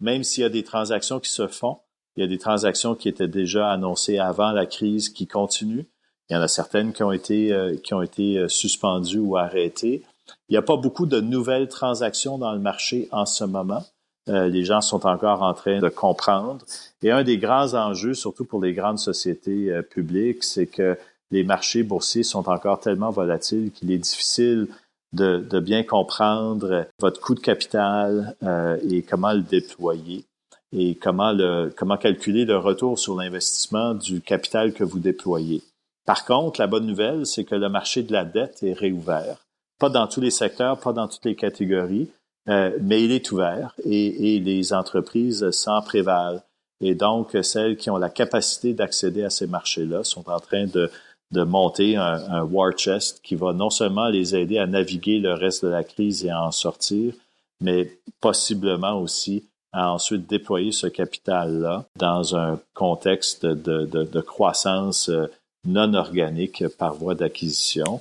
même 0.00 0.24
s'il 0.24 0.42
y 0.42 0.46
a 0.46 0.50
des 0.50 0.64
transactions 0.64 1.20
qui 1.20 1.30
se 1.30 1.46
font. 1.46 1.78
Il 2.16 2.20
y 2.20 2.24
a 2.24 2.28
des 2.28 2.38
transactions 2.38 2.96
qui 2.96 3.08
étaient 3.08 3.28
déjà 3.28 3.70
annoncées 3.70 4.18
avant 4.18 4.50
la 4.50 4.66
crise 4.66 5.08
qui 5.08 5.28
continuent. 5.28 5.86
Il 6.28 6.34
y 6.34 6.36
en 6.36 6.42
a 6.42 6.48
certaines 6.48 6.92
qui 6.92 7.02
ont 7.02 7.12
été, 7.12 7.52
euh, 7.52 7.76
qui 7.76 7.94
ont 7.94 8.02
été 8.02 8.38
euh, 8.38 8.48
suspendues 8.48 9.18
ou 9.18 9.36
arrêtées. 9.36 10.02
Il 10.50 10.54
n'y 10.54 10.58
a 10.58 10.62
pas 10.62 10.76
beaucoup 10.76 11.06
de 11.06 11.20
nouvelles 11.20 11.68
transactions 11.68 12.36
dans 12.36 12.52
le 12.52 12.58
marché 12.58 13.08
en 13.12 13.24
ce 13.24 13.44
moment. 13.44 13.84
Euh, 14.28 14.48
les 14.48 14.64
gens 14.64 14.80
sont 14.80 15.06
encore 15.06 15.42
en 15.42 15.54
train 15.54 15.78
de 15.78 15.88
comprendre. 15.88 16.64
Et 17.02 17.12
un 17.12 17.22
des 17.22 17.38
grands 17.38 17.74
enjeux, 17.74 18.14
surtout 18.14 18.44
pour 18.44 18.60
les 18.60 18.74
grandes 18.74 18.98
sociétés 18.98 19.70
euh, 19.70 19.82
publiques, 19.82 20.42
c'est 20.42 20.66
que 20.66 20.98
les 21.30 21.44
marchés 21.44 21.84
boursiers 21.84 22.24
sont 22.24 22.48
encore 22.48 22.80
tellement 22.80 23.10
volatiles 23.10 23.70
qu'il 23.70 23.92
est 23.92 23.98
difficile 23.98 24.66
de, 25.12 25.60
bien 25.60 25.84
comprendre 25.84 26.86
votre 26.98 27.20
coût 27.20 27.36
de 27.36 27.40
capital 27.40 28.34
euh, 28.42 28.76
et 28.88 29.02
comment 29.02 29.32
le 29.32 29.42
déployer 29.42 30.24
et 30.72 30.96
comment, 30.96 31.32
le, 31.32 31.72
comment 31.76 31.96
calculer 31.96 32.44
le 32.44 32.56
retour 32.56 32.98
sur 32.98 33.16
l'investissement 33.16 33.94
du 33.94 34.20
capital 34.20 34.72
que 34.72 34.82
vous 34.82 34.98
déployez. 34.98 35.62
Par 36.06 36.24
contre, 36.24 36.60
la 36.60 36.66
bonne 36.66 36.86
nouvelle, 36.86 37.24
c'est 37.24 37.44
que 37.44 37.54
le 37.54 37.68
marché 37.68 38.02
de 38.02 38.12
la 38.12 38.24
dette 38.24 38.64
est 38.64 38.72
réouvert 38.72 39.46
pas 39.80 39.88
dans 39.88 40.06
tous 40.06 40.20
les 40.20 40.30
secteurs, 40.30 40.78
pas 40.78 40.92
dans 40.92 41.08
toutes 41.08 41.24
les 41.24 41.34
catégories, 41.34 42.08
euh, 42.48 42.70
mais 42.80 43.02
il 43.02 43.10
est 43.10 43.32
ouvert 43.32 43.74
et, 43.84 44.38
les 44.38 44.72
entreprises 44.72 45.50
s'en 45.50 45.82
prévalent. 45.82 46.42
Et 46.80 46.94
donc, 46.94 47.36
celles 47.42 47.76
qui 47.76 47.90
ont 47.90 47.96
la 47.96 48.08
capacité 48.08 48.72
d'accéder 48.72 49.24
à 49.24 49.30
ces 49.30 49.46
marchés-là 49.46 50.04
sont 50.04 50.28
en 50.30 50.38
train 50.38 50.66
de, 50.66 50.90
de 51.32 51.42
monter 51.42 51.96
un, 51.96 52.14
un, 52.30 52.42
war 52.42 52.72
chest 52.76 53.20
qui 53.22 53.34
va 53.34 53.52
non 53.52 53.70
seulement 53.70 54.08
les 54.08 54.36
aider 54.36 54.58
à 54.58 54.66
naviguer 54.66 55.18
le 55.18 55.34
reste 55.34 55.64
de 55.64 55.70
la 55.70 55.82
crise 55.82 56.24
et 56.24 56.30
à 56.30 56.42
en 56.42 56.52
sortir, 56.52 57.14
mais 57.60 57.98
possiblement 58.20 59.00
aussi 59.00 59.44
à 59.72 59.92
ensuite 59.92 60.28
déployer 60.28 60.72
ce 60.72 60.86
capital-là 60.86 61.84
dans 61.96 62.36
un 62.36 62.58
contexte 62.74 63.46
de, 63.46 63.86
de, 63.86 64.04
de 64.04 64.20
croissance 64.20 65.08
euh, 65.08 65.26
non 65.66 65.94
organique 65.94 66.66
par 66.78 66.94
voie 66.94 67.14
d'acquisition. 67.14 68.00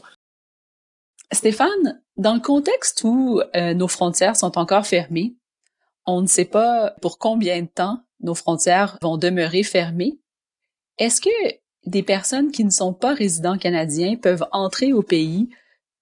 Stéphane, 1.31 2.01
dans 2.17 2.33
le 2.33 2.39
contexte 2.39 3.03
où 3.03 3.41
euh, 3.55 3.73
nos 3.73 3.87
frontières 3.87 4.35
sont 4.35 4.57
encore 4.57 4.87
fermées, 4.87 5.35
on 6.05 6.21
ne 6.21 6.27
sait 6.27 6.45
pas 6.45 6.95
pour 7.01 7.19
combien 7.19 7.61
de 7.61 7.67
temps 7.67 8.01
nos 8.21 8.35
frontières 8.35 8.97
vont 9.01 9.17
demeurer 9.17 9.63
fermées. 9.63 10.19
Est-ce 10.97 11.21
que 11.21 11.29
des 11.85 12.03
personnes 12.03 12.51
qui 12.51 12.65
ne 12.65 12.71
sont 12.71 12.93
pas 12.93 13.13
résidents 13.13 13.57
canadiens 13.57 14.15
peuvent 14.15 14.45
entrer 14.51 14.91
au 14.91 15.03
pays, 15.03 15.49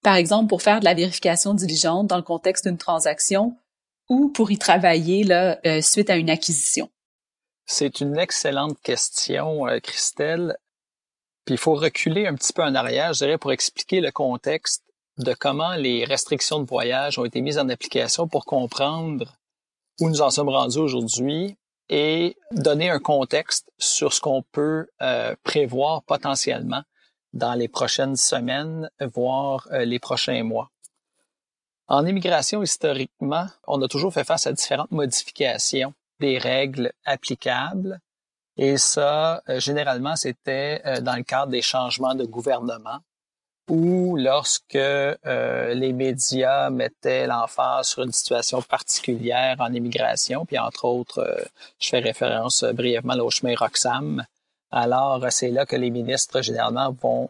par 0.02 0.14
exemple 0.14 0.48
pour 0.48 0.62
faire 0.62 0.80
de 0.80 0.86
la 0.86 0.94
vérification 0.94 1.54
diligente 1.54 2.06
dans 2.06 2.16
le 2.16 2.22
contexte 2.22 2.66
d'une 2.66 2.78
transaction, 2.78 3.56
ou 4.08 4.30
pour 4.30 4.50
y 4.50 4.58
travailler 4.58 5.24
là, 5.24 5.60
euh, 5.66 5.82
suite 5.82 6.08
à 6.08 6.16
une 6.16 6.30
acquisition? 6.30 6.90
C'est 7.66 8.00
une 8.00 8.18
excellente 8.18 8.80
question, 8.80 9.68
euh, 9.68 9.78
Christelle. 9.78 10.56
Puis 11.44 11.54
il 11.54 11.58
faut 11.58 11.74
reculer 11.74 12.26
un 12.26 12.34
petit 12.34 12.54
peu 12.54 12.62
en 12.62 12.74
arrière, 12.74 13.12
je 13.12 13.24
dirais, 13.24 13.38
pour 13.38 13.52
expliquer 13.52 14.00
le 14.00 14.10
contexte 14.10 14.82
de 15.18 15.34
comment 15.34 15.74
les 15.74 16.04
restrictions 16.04 16.60
de 16.60 16.66
voyage 16.66 17.18
ont 17.18 17.24
été 17.24 17.40
mises 17.40 17.58
en 17.58 17.68
application 17.68 18.28
pour 18.28 18.44
comprendre 18.44 19.34
où 20.00 20.08
nous 20.08 20.22
en 20.22 20.30
sommes 20.30 20.48
rendus 20.48 20.78
aujourd'hui 20.78 21.56
et 21.88 22.36
donner 22.52 22.90
un 22.90 23.00
contexte 23.00 23.70
sur 23.78 24.12
ce 24.12 24.20
qu'on 24.20 24.42
peut 24.42 24.86
euh, 25.02 25.34
prévoir 25.42 26.02
potentiellement 26.04 26.82
dans 27.32 27.54
les 27.54 27.68
prochaines 27.68 28.16
semaines, 28.16 28.90
voire 29.14 29.66
euh, 29.72 29.84
les 29.84 29.98
prochains 29.98 30.42
mois. 30.44 30.70
En 31.88 32.06
immigration, 32.06 32.62
historiquement, 32.62 33.46
on 33.66 33.80
a 33.82 33.88
toujours 33.88 34.12
fait 34.12 34.24
face 34.24 34.46
à 34.46 34.52
différentes 34.52 34.90
modifications 34.90 35.94
des 36.20 36.38
règles 36.38 36.92
applicables. 37.04 38.00
Et 38.56 38.76
ça, 38.76 39.42
euh, 39.48 39.58
généralement, 39.58 40.16
c'était 40.16 41.00
dans 41.00 41.16
le 41.16 41.22
cadre 41.22 41.52
des 41.52 41.62
changements 41.62 42.14
de 42.14 42.24
gouvernement 42.24 42.98
ou 43.68 44.16
lorsque 44.16 44.74
euh, 44.74 45.74
les 45.74 45.92
médias 45.92 46.70
mettaient 46.70 47.26
l'emphase 47.26 47.88
sur 47.88 48.02
une 48.02 48.12
situation 48.12 48.62
particulière 48.62 49.56
en 49.58 49.72
immigration, 49.72 50.46
puis 50.46 50.58
entre 50.58 50.86
autres, 50.86 51.18
euh, 51.18 51.44
je 51.78 51.88
fais 51.88 51.98
référence 51.98 52.62
euh, 52.62 52.72
brièvement 52.72 53.14
au 53.14 53.30
chemin 53.30 53.54
Roxham, 53.56 54.24
alors 54.70 55.24
c'est 55.30 55.50
là 55.50 55.66
que 55.66 55.76
les 55.76 55.90
ministres 55.90 56.42
généralement 56.42 56.90
vont 57.00 57.28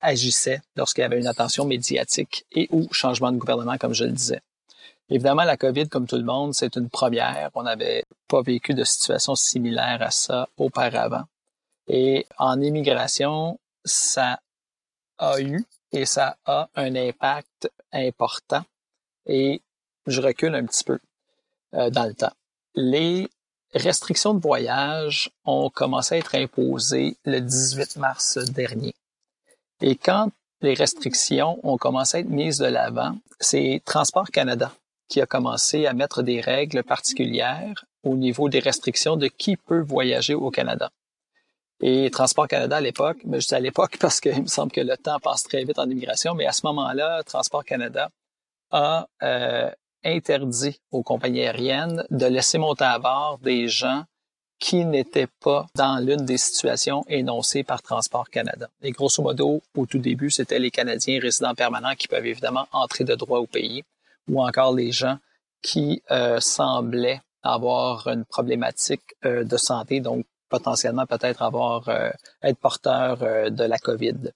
agissaient 0.00 0.60
lorsqu'il 0.76 1.02
y 1.02 1.04
avait 1.04 1.18
une 1.18 1.26
attention 1.26 1.64
médiatique 1.64 2.44
et 2.52 2.68
ou 2.70 2.86
changement 2.92 3.32
de 3.32 3.38
gouvernement, 3.38 3.78
comme 3.78 3.94
je 3.94 4.04
le 4.04 4.12
disais. 4.12 4.40
Évidemment, 5.10 5.44
la 5.44 5.56
COVID, 5.56 5.88
comme 5.88 6.06
tout 6.06 6.16
le 6.16 6.24
monde, 6.24 6.54
c'est 6.54 6.76
une 6.76 6.90
première. 6.90 7.50
On 7.54 7.62
n'avait 7.62 8.04
pas 8.28 8.42
vécu 8.42 8.74
de 8.74 8.84
situation 8.84 9.34
similaire 9.34 10.02
à 10.02 10.10
ça 10.10 10.48
auparavant. 10.58 11.24
Et 11.88 12.26
en 12.36 12.60
immigration, 12.60 13.58
ça 13.86 14.38
a 15.18 15.40
eu 15.40 15.64
et 15.92 16.04
ça 16.04 16.36
a 16.44 16.68
un 16.74 16.94
impact 16.94 17.70
important. 17.92 18.64
Et 19.26 19.62
je 20.06 20.20
recule 20.20 20.54
un 20.54 20.64
petit 20.64 20.84
peu 20.84 20.98
euh, 21.74 21.90
dans 21.90 22.04
le 22.04 22.14
temps. 22.14 22.32
Les 22.74 23.28
restrictions 23.74 24.34
de 24.34 24.40
voyage 24.40 25.30
ont 25.44 25.70
commencé 25.70 26.14
à 26.14 26.18
être 26.18 26.34
imposées 26.34 27.16
le 27.24 27.40
18 27.40 27.96
mars 27.96 28.38
dernier. 28.38 28.94
Et 29.80 29.96
quand 29.96 30.30
les 30.60 30.74
restrictions 30.74 31.60
ont 31.62 31.78
commencé 31.78 32.18
à 32.18 32.20
être 32.20 32.28
mises 32.28 32.58
de 32.58 32.66
l'avant, 32.66 33.16
c'est 33.40 33.82
Transport 33.84 34.30
Canada 34.30 34.72
qui 35.08 35.20
a 35.20 35.26
commencé 35.26 35.86
à 35.86 35.94
mettre 35.94 36.22
des 36.22 36.40
règles 36.40 36.82
particulières 36.82 37.84
au 38.02 38.14
niveau 38.14 38.48
des 38.48 38.58
restrictions 38.58 39.16
de 39.16 39.26
qui 39.26 39.56
peut 39.56 39.80
voyager 39.80 40.34
au 40.34 40.50
Canada. 40.50 40.90
Et 41.80 42.10
Transport 42.10 42.48
Canada 42.48 42.76
à 42.76 42.80
l'époque, 42.80 43.18
mais 43.24 43.40
je 43.40 43.46
dis 43.48 43.54
à 43.54 43.60
l'époque 43.60 43.96
parce 44.00 44.20
qu'il 44.20 44.42
me 44.42 44.48
semble 44.48 44.72
que 44.72 44.80
le 44.80 44.96
temps 44.96 45.18
passe 45.20 45.44
très 45.44 45.64
vite 45.64 45.78
en 45.78 45.88
immigration, 45.88 46.34
mais 46.34 46.46
à 46.46 46.52
ce 46.52 46.66
moment-là, 46.66 47.22
Transport 47.24 47.64
Canada 47.64 48.10
a 48.70 49.08
euh, 49.22 49.70
interdit 50.04 50.80
aux 50.90 51.02
compagnies 51.02 51.42
aériennes 51.42 52.04
de 52.10 52.26
laisser 52.26 52.58
monter 52.58 52.84
à 52.84 52.98
bord 52.98 53.38
des 53.42 53.68
gens 53.68 54.04
qui 54.58 54.84
n'étaient 54.84 55.28
pas 55.40 55.66
dans 55.76 56.04
l'une 56.04 56.24
des 56.24 56.36
situations 56.36 57.04
énoncées 57.08 57.62
par 57.62 57.80
Transport 57.80 58.28
Canada. 58.28 58.68
Et 58.82 58.90
grosso 58.90 59.22
modo, 59.22 59.62
au 59.76 59.86
tout 59.86 59.98
début, 59.98 60.30
c'était 60.30 60.58
les 60.58 60.72
Canadiens 60.72 61.20
résidents 61.20 61.54
permanents 61.54 61.94
qui 61.94 62.08
peuvent 62.08 62.26
évidemment 62.26 62.66
entrer 62.72 63.04
de 63.04 63.14
droit 63.14 63.38
au 63.38 63.46
pays, 63.46 63.84
ou 64.28 64.42
encore 64.42 64.74
les 64.74 64.90
gens 64.90 65.18
qui 65.62 66.02
euh, 66.10 66.40
semblaient 66.40 67.20
avoir 67.42 68.08
une 68.08 68.24
problématique 68.24 69.14
euh, 69.24 69.44
de 69.44 69.56
santé, 69.56 70.00
donc 70.00 70.26
potentiellement 70.48 71.06
peut-être 71.06 71.42
avoir 71.42 71.88
euh, 71.88 72.10
être 72.42 72.58
porteur 72.58 73.22
euh, 73.22 73.50
de 73.50 73.64
la 73.64 73.78
COVID. 73.78 74.32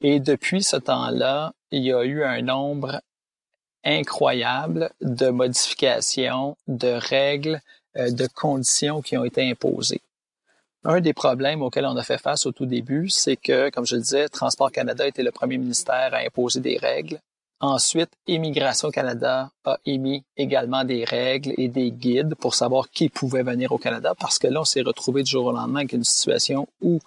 Et 0.00 0.20
depuis 0.20 0.62
ce 0.62 0.76
temps-là, 0.76 1.52
il 1.70 1.84
y 1.84 1.92
a 1.92 2.04
eu 2.04 2.24
un 2.24 2.42
nombre 2.42 3.00
incroyable 3.84 4.90
de 5.00 5.28
modifications, 5.28 6.56
de 6.68 6.88
règles, 6.88 7.60
euh, 7.96 8.10
de 8.10 8.26
conditions 8.26 9.00
qui 9.02 9.16
ont 9.16 9.24
été 9.24 9.48
imposées. 9.48 10.02
Un 10.84 11.00
des 11.00 11.12
problèmes 11.12 11.62
auxquels 11.62 11.86
on 11.86 11.96
a 11.96 12.02
fait 12.02 12.18
face 12.18 12.46
au 12.46 12.52
tout 12.52 12.66
début, 12.66 13.10
c'est 13.10 13.36
que, 13.36 13.68
comme 13.70 13.86
je 13.86 13.96
le 13.96 14.02
disais, 14.02 14.28
Transport 14.28 14.72
Canada 14.72 15.06
était 15.06 15.22
le 15.22 15.30
premier 15.30 15.58
ministère 15.58 16.14
à 16.14 16.18
imposer 16.18 16.60
des 16.60 16.78
règles 16.78 17.20
Ensuite, 17.62 18.10
Immigration 18.26 18.90
Canada 18.90 19.50
a 19.66 19.78
émis 19.84 20.24
également 20.38 20.82
des 20.82 21.04
règles 21.04 21.52
et 21.58 21.68
des 21.68 21.90
guides 21.90 22.34
pour 22.34 22.54
savoir 22.54 22.88
qui 22.90 23.10
pouvait 23.10 23.42
venir 23.42 23.70
au 23.72 23.76
Canada 23.76 24.14
parce 24.18 24.38
que 24.38 24.46
là, 24.46 24.62
on 24.62 24.64
s'est 24.64 24.80
retrouvé 24.80 25.22
du 25.22 25.30
jour 25.30 25.44
au 25.44 25.52
lendemain 25.52 25.80
avec 25.80 25.92
une 25.92 26.04
situation 26.04 26.66
où 26.80 27.00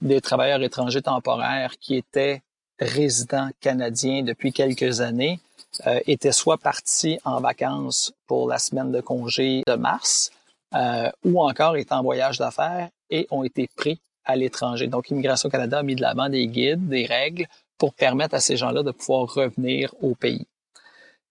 des 0.00 0.22
travailleurs 0.22 0.62
étrangers 0.62 1.02
temporaires 1.02 1.76
qui 1.78 1.96
étaient 1.96 2.40
résidents 2.80 3.50
canadiens 3.60 4.22
depuis 4.22 4.52
quelques 4.52 5.02
années 5.02 5.40
euh, 5.86 6.00
étaient 6.06 6.32
soit 6.32 6.56
partis 6.56 7.18
en 7.24 7.40
vacances 7.40 8.14
pour 8.26 8.48
la 8.48 8.58
semaine 8.58 8.90
de 8.90 9.02
congé 9.02 9.62
de 9.66 9.74
mars 9.74 10.30
euh, 10.74 11.10
ou 11.22 11.42
encore 11.42 11.76
étaient 11.76 11.92
en 11.92 12.02
voyage 12.02 12.38
d'affaires 12.38 12.88
et 13.10 13.26
ont 13.30 13.44
été 13.44 13.68
pris 13.76 14.00
à 14.24 14.36
l'étranger. 14.36 14.86
Donc, 14.86 15.10
Immigration 15.10 15.50
Canada 15.50 15.80
a 15.80 15.82
mis 15.82 15.96
de 15.96 16.02
l'avant 16.02 16.30
des 16.30 16.46
guides, 16.46 16.88
des 16.88 17.04
règles 17.04 17.46
pour 17.78 17.94
permettre 17.94 18.34
à 18.34 18.40
ces 18.40 18.56
gens-là 18.56 18.82
de 18.82 18.90
pouvoir 18.90 19.32
revenir 19.32 19.94
au 20.02 20.14
pays. 20.14 20.46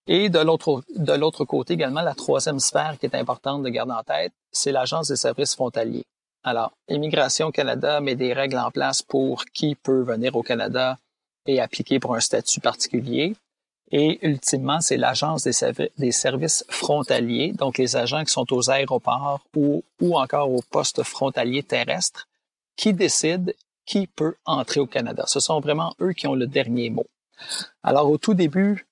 Et 0.07 0.29
de 0.29 0.39
l'autre, 0.39 0.83
de 0.95 1.13
l'autre 1.13 1.43
côté 1.43 1.73
également, 1.73 2.01
la 2.01 2.15
troisième 2.15 2.60
sphère 2.60 2.97
qui 2.97 3.05
est 3.05 3.15
importante 3.15 3.63
de 3.63 3.69
garder 3.69 3.91
en 3.91 4.03
tête, 4.03 4.31
c'est 4.51 4.71
l'Agence 4.71 5.10
des 5.10 5.17
services 5.17 5.53
frontaliers. 5.53 6.05
Alors, 6.43 6.71
Immigration 6.88 7.51
Canada 7.51 7.99
met 7.99 8.15
des 8.15 8.31
règles 8.31 8.57
en 8.57 8.71
place 8.71 9.01
pour 9.01 9.43
qui 9.45 9.75
peut 9.75 10.01
venir 10.03 10.36
au 10.38 10.43
Canada 10.43 10.97
et 11.45 11.60
appliquer 11.60 11.99
pour 11.99 12.15
un 12.15 12.21
statut 12.21 12.62
particulier. 12.62 13.36
Et 13.91 14.25
ultimement, 14.25 14.79
c'est 14.79 14.97
l'Agence 14.97 15.43
des, 15.43 15.89
des, 15.97 16.12
services 16.12 16.65
frontaliers, 16.69 17.53
donc 17.53 17.77
les 17.77 17.95
agents 17.95 18.23
qui 18.23 18.31
sont 18.31 18.51
aux 18.53 18.69
aéroports 18.69 19.41
ou, 19.55 19.83
ou 20.01 20.17
encore 20.17 20.51
aux 20.51 20.62
postes 20.62 21.03
frontaliers 21.03 21.63
terrestres, 21.63 22.27
qui 22.77 22.93
décident 22.93 23.51
qui 23.88 24.06
peut 24.06 24.36
entrer 24.45 24.80
au 24.80 24.86
Canada. 24.86 25.23
Ce 25.26 25.39
sont 25.39 25.60
vraiment 25.60 25.95
eux 26.02 26.13
qui 26.13 26.28
ont 26.28 26.36
le 26.36 26.45
dernier 26.45 26.91
mot. 26.91 27.08
Alors, 27.82 28.12
au 28.12 28.19
tout 28.19 28.36
début 28.36 28.86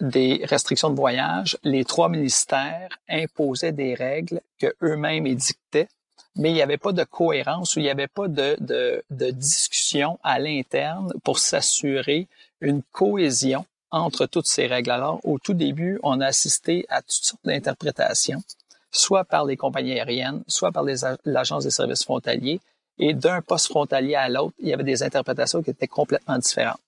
des 0.00 0.42
restrictions 0.44 0.90
de 0.90 0.96
voyage, 0.96 1.58
les 1.64 1.84
trois 1.84 2.08
ministères 2.08 2.90
imposaient 3.08 3.72
des 3.72 3.94
règles 3.94 4.40
que 4.60 4.74
eux-mêmes 4.82 5.26
édictaient, 5.26 5.88
mais 6.36 6.50
il 6.50 6.54
n'y 6.54 6.62
avait 6.62 6.78
pas 6.78 6.92
de 6.92 7.04
cohérence 7.04 7.76
ou 7.76 7.80
il 7.80 7.84
n'y 7.84 7.90
avait 7.90 8.08
pas 8.08 8.28
de, 8.28 8.56
de, 8.60 9.02
de 9.10 9.30
discussion 9.30 10.18
à 10.22 10.38
l'interne 10.38 11.12
pour 11.24 11.38
s'assurer 11.38 12.28
une 12.60 12.82
cohésion 12.92 13.64
entre 13.90 14.26
toutes 14.26 14.48
ces 14.48 14.66
règles. 14.66 14.90
Alors, 14.90 15.20
au 15.24 15.38
tout 15.38 15.54
début, 15.54 15.98
on 16.02 16.20
a 16.20 16.26
assisté 16.26 16.84
à 16.88 17.00
toutes 17.02 17.24
sortes 17.24 17.44
d'interprétations, 17.44 18.42
soit 18.90 19.24
par 19.24 19.44
les 19.44 19.56
compagnies 19.56 19.92
aériennes, 19.92 20.42
soit 20.46 20.72
par 20.72 20.84
l'Agence 21.24 21.64
des 21.64 21.70
services 21.70 22.04
frontaliers, 22.04 22.60
et 22.98 23.14
d'un 23.14 23.42
poste 23.42 23.68
frontalier 23.68 24.14
à 24.14 24.28
l'autre, 24.28 24.54
il 24.58 24.68
y 24.68 24.72
avait 24.72 24.84
des 24.84 25.02
interprétations 25.02 25.62
qui 25.62 25.70
étaient 25.70 25.88
complètement 25.88 26.38
différentes. 26.38 26.80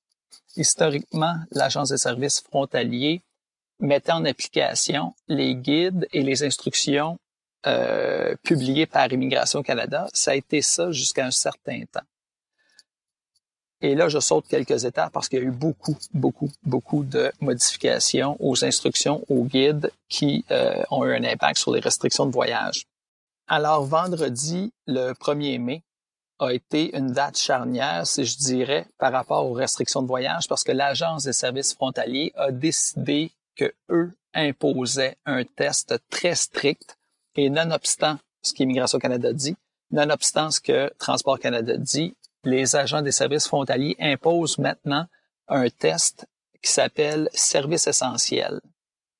Historiquement, 0.57 1.35
l'Agence 1.51 1.91
des 1.91 1.99
services 1.99 2.41
frontaliers 2.41 3.23
mettait 3.81 4.13
en 4.13 4.25
application 4.25 5.15
les 5.29 5.55
guides 5.55 6.07
et 6.13 6.23
les 6.23 6.45
instructions 6.45 7.19
euh, 7.67 8.37
publiées 8.43 8.87
par 8.87 9.13
Immigration 9.13 9.63
Canada. 9.63 10.07
Ça 10.13 10.33
a 10.33 10.35
été 10.35 10.63
ça 10.63 10.91
jusqu'à 10.93 11.27
un 11.27 11.31
certain 11.31 11.83
temps. 11.91 12.07
Et 13.81 13.95
là, 13.95 14.09
je 14.09 14.19
saute 14.19 14.47
quelques 14.49 14.85
étapes 14.85 15.13
parce 15.13 15.29
qu'il 15.29 15.41
y 15.41 15.43
a 15.43 15.45
eu 15.45 15.51
beaucoup, 15.51 15.97
beaucoup, 16.15 16.51
beaucoup 16.63 17.05
de 17.05 17.31
modifications 17.41 18.37
aux 18.41 18.65
instructions, 18.65 19.23
aux 19.29 19.45
guides 19.45 19.91
qui 20.09 20.45
euh, 20.51 20.83
ont 20.91 21.05
eu 21.05 21.15
un 21.15 21.25
impact 21.25 21.59
sur 21.59 21.73
les 21.73 21.81
restrictions 21.81 22.25
de 22.25 22.33
voyage. 22.33 22.87
Alors, 23.47 23.85
vendredi, 23.85 24.73
le 24.87 25.13
1er 25.13 25.59
mai, 25.59 25.83
a 26.39 26.51
été 26.51 26.97
une 26.97 27.13
date 27.13 27.39
charnière, 27.39 28.07
si 28.07 28.25
je 28.25 28.37
dirais, 28.39 28.87
par 28.99 29.13
rapport 29.13 29.47
aux 29.47 29.53
restrictions 29.53 30.03
de 30.03 30.07
voyage, 30.07 30.49
parce 30.49 30.65
que 30.65 30.73
l'Agence 30.73 31.25
des 31.25 31.33
services 31.33 31.75
frontaliers 31.75 32.33
a 32.37 32.51
décidé 32.51 33.33
que 33.57 33.73
eux 33.91 34.13
imposaient 34.35 35.17
un 35.27 35.45
test 35.45 35.95
très 36.11 36.35
strict 36.35 36.99
et 37.37 37.51
nonobstant 37.51 38.19
ce 38.43 38.53
qu'Immigration 38.53 38.99
Canada 38.99 39.33
dit, 39.33 39.57
nonobstant 39.91 40.51
ce 40.51 40.61
que 40.61 40.93
Transport 40.99 41.39
Canada 41.39 41.77
dit, 41.77 42.15
les 42.45 42.77
agents 42.77 43.03
des 43.03 43.13
services 43.13 43.47
frontaliers 43.47 43.97
imposent 43.99 44.59
maintenant 44.59 45.07
un 45.49 45.69
test 45.69 46.27
qui 46.63 46.71
s'appelle 46.71 47.29
service 47.33 47.87
essentiel. 47.87 48.61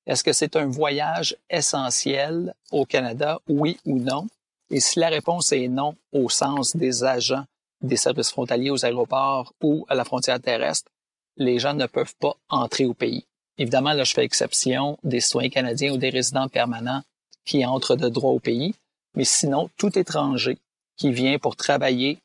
Est-ce 0.05 0.23
que 0.23 0.33
c'est 0.33 0.55
un 0.55 0.67
voyage 0.67 1.35
essentiel 1.49 2.53
au 2.71 2.85
Canada, 2.85 3.39
oui 3.47 3.79
ou 3.85 3.99
non? 3.99 4.27
Et 4.71 4.79
si 4.79 4.99
la 4.99 5.09
réponse 5.09 5.51
est 5.51 5.67
non 5.67 5.95
au 6.11 6.29
sens 6.29 6.75
des 6.75 7.03
agents 7.03 7.45
des 7.81 7.97
services 7.97 8.31
frontaliers 8.31 8.71
aux 8.71 8.85
aéroports 8.85 9.53
ou 9.61 9.85
à 9.89 9.95
la 9.95 10.05
frontière 10.05 10.39
terrestre, 10.39 10.91
les 11.37 11.59
gens 11.59 11.73
ne 11.73 11.85
peuvent 11.85 12.15
pas 12.19 12.35
entrer 12.49 12.85
au 12.85 12.93
pays. 12.93 13.25
Évidemment, 13.57 13.93
là, 13.93 14.03
je 14.03 14.13
fais 14.13 14.23
exception 14.23 14.97
des 15.03 15.19
citoyens 15.19 15.49
canadiens 15.49 15.93
ou 15.93 15.97
des 15.97 16.09
résidents 16.09 16.47
permanents 16.47 17.03
qui 17.45 17.65
entrent 17.65 17.95
de 17.95 18.09
droit 18.09 18.31
au 18.31 18.39
pays, 18.39 18.73
mais 19.15 19.23
sinon, 19.23 19.69
tout 19.77 19.97
étranger 19.97 20.57
qui 20.97 21.11
vient 21.11 21.37
pour 21.37 21.55
travailler, 21.55 22.19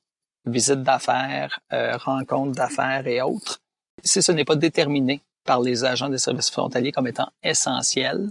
visite 0.47 0.83
d'affaires, 0.83 1.61
euh, 1.73 1.97
rencontres 1.97 2.53
d'affaires 2.53 3.07
et 3.07 3.21
autres, 3.21 3.61
si 4.03 4.23
ce 4.23 4.33
n'est 4.33 4.45
pas 4.45 4.57
déterminé 4.57 5.21
par 5.45 5.61
les 5.61 5.85
agents 5.85 6.09
des 6.09 6.19
services 6.19 6.51
frontaliers 6.51 6.93
comme 6.93 7.07
étant 7.07 7.31
essentiel, 7.43 8.31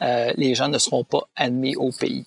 euh, 0.00 0.32
les 0.36 0.54
gens 0.54 0.68
ne 0.68 0.78
seront 0.78 1.04
pas 1.04 1.28
admis 1.36 1.76
au 1.76 1.92
pays. 1.92 2.26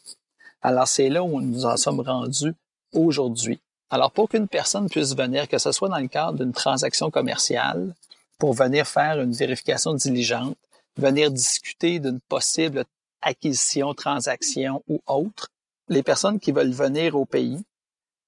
Alors, 0.65 0.88
c'est 0.88 1.10
là 1.10 1.21
où 1.21 1.41
nous 1.41 1.67
en 1.67 1.78
sommes 1.78 1.99
rendus 1.99 2.56
aujourd'hui. 2.91 3.62
Alors, 3.91 4.10
pour 4.10 4.28
qu'une 4.28 4.47
personne 4.47 4.89
puisse 4.89 5.15
venir, 5.15 5.47
que 5.47 5.60
ce 5.60 5.71
soit 5.71 5.89
dans 5.89 5.99
le 5.99 6.08
cadre 6.08 6.39
d'une 6.39 6.54
transaction 6.54 7.12
commerciale, 7.12 7.93
pour 8.39 8.54
venir 8.54 8.88
faire 8.88 9.21
une 9.21 9.32
vérification 9.32 9.93
diligente, 9.93 10.58
venir 10.97 11.30
discuter 11.30 11.99
d'une 11.99 12.19
possible 12.19 12.84
acquisition, 13.21 13.93
transaction 13.93 14.82
ou 14.88 15.04
autre, 15.06 15.49
les 15.88 16.01
personnes 16.01 16.39
qui 16.39 16.51
veulent 16.51 16.71
venir 16.71 17.15
au 17.15 17.25
pays 17.25 17.63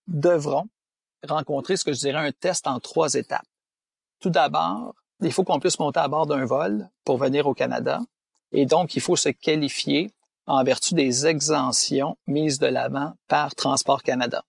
devront 0.05 0.67
rencontrer 1.27 1.75
ce 1.75 1.85
que 1.85 1.93
je 1.93 2.01
dirais 2.01 2.27
un 2.27 2.31
test 2.31 2.67
en 2.67 2.79
trois 2.79 3.15
étapes. 3.15 3.47
Tout 4.19 4.29
d'abord, 4.29 4.93
il 5.21 5.31
faut 5.31 5.43
qu'on 5.43 5.59
puisse 5.59 5.79
monter 5.79 6.01
à 6.01 6.07
bord 6.07 6.27
d'un 6.27 6.45
vol 6.45 6.87
pour 7.03 7.17
venir 7.17 7.47
au 7.47 7.55
Canada 7.55 7.99
et 8.51 8.67
donc 8.67 8.95
il 8.95 9.01
faut 9.01 9.15
se 9.15 9.29
qualifier 9.29 10.11
en 10.47 10.63
vertu 10.63 10.95
des 10.95 11.27
exemptions 11.27 12.17
mises 12.25 12.59
de 12.59 12.67
l'avant 12.67 13.13
par 13.27 13.53
Transport 13.53 14.01
Canada. 14.01 14.43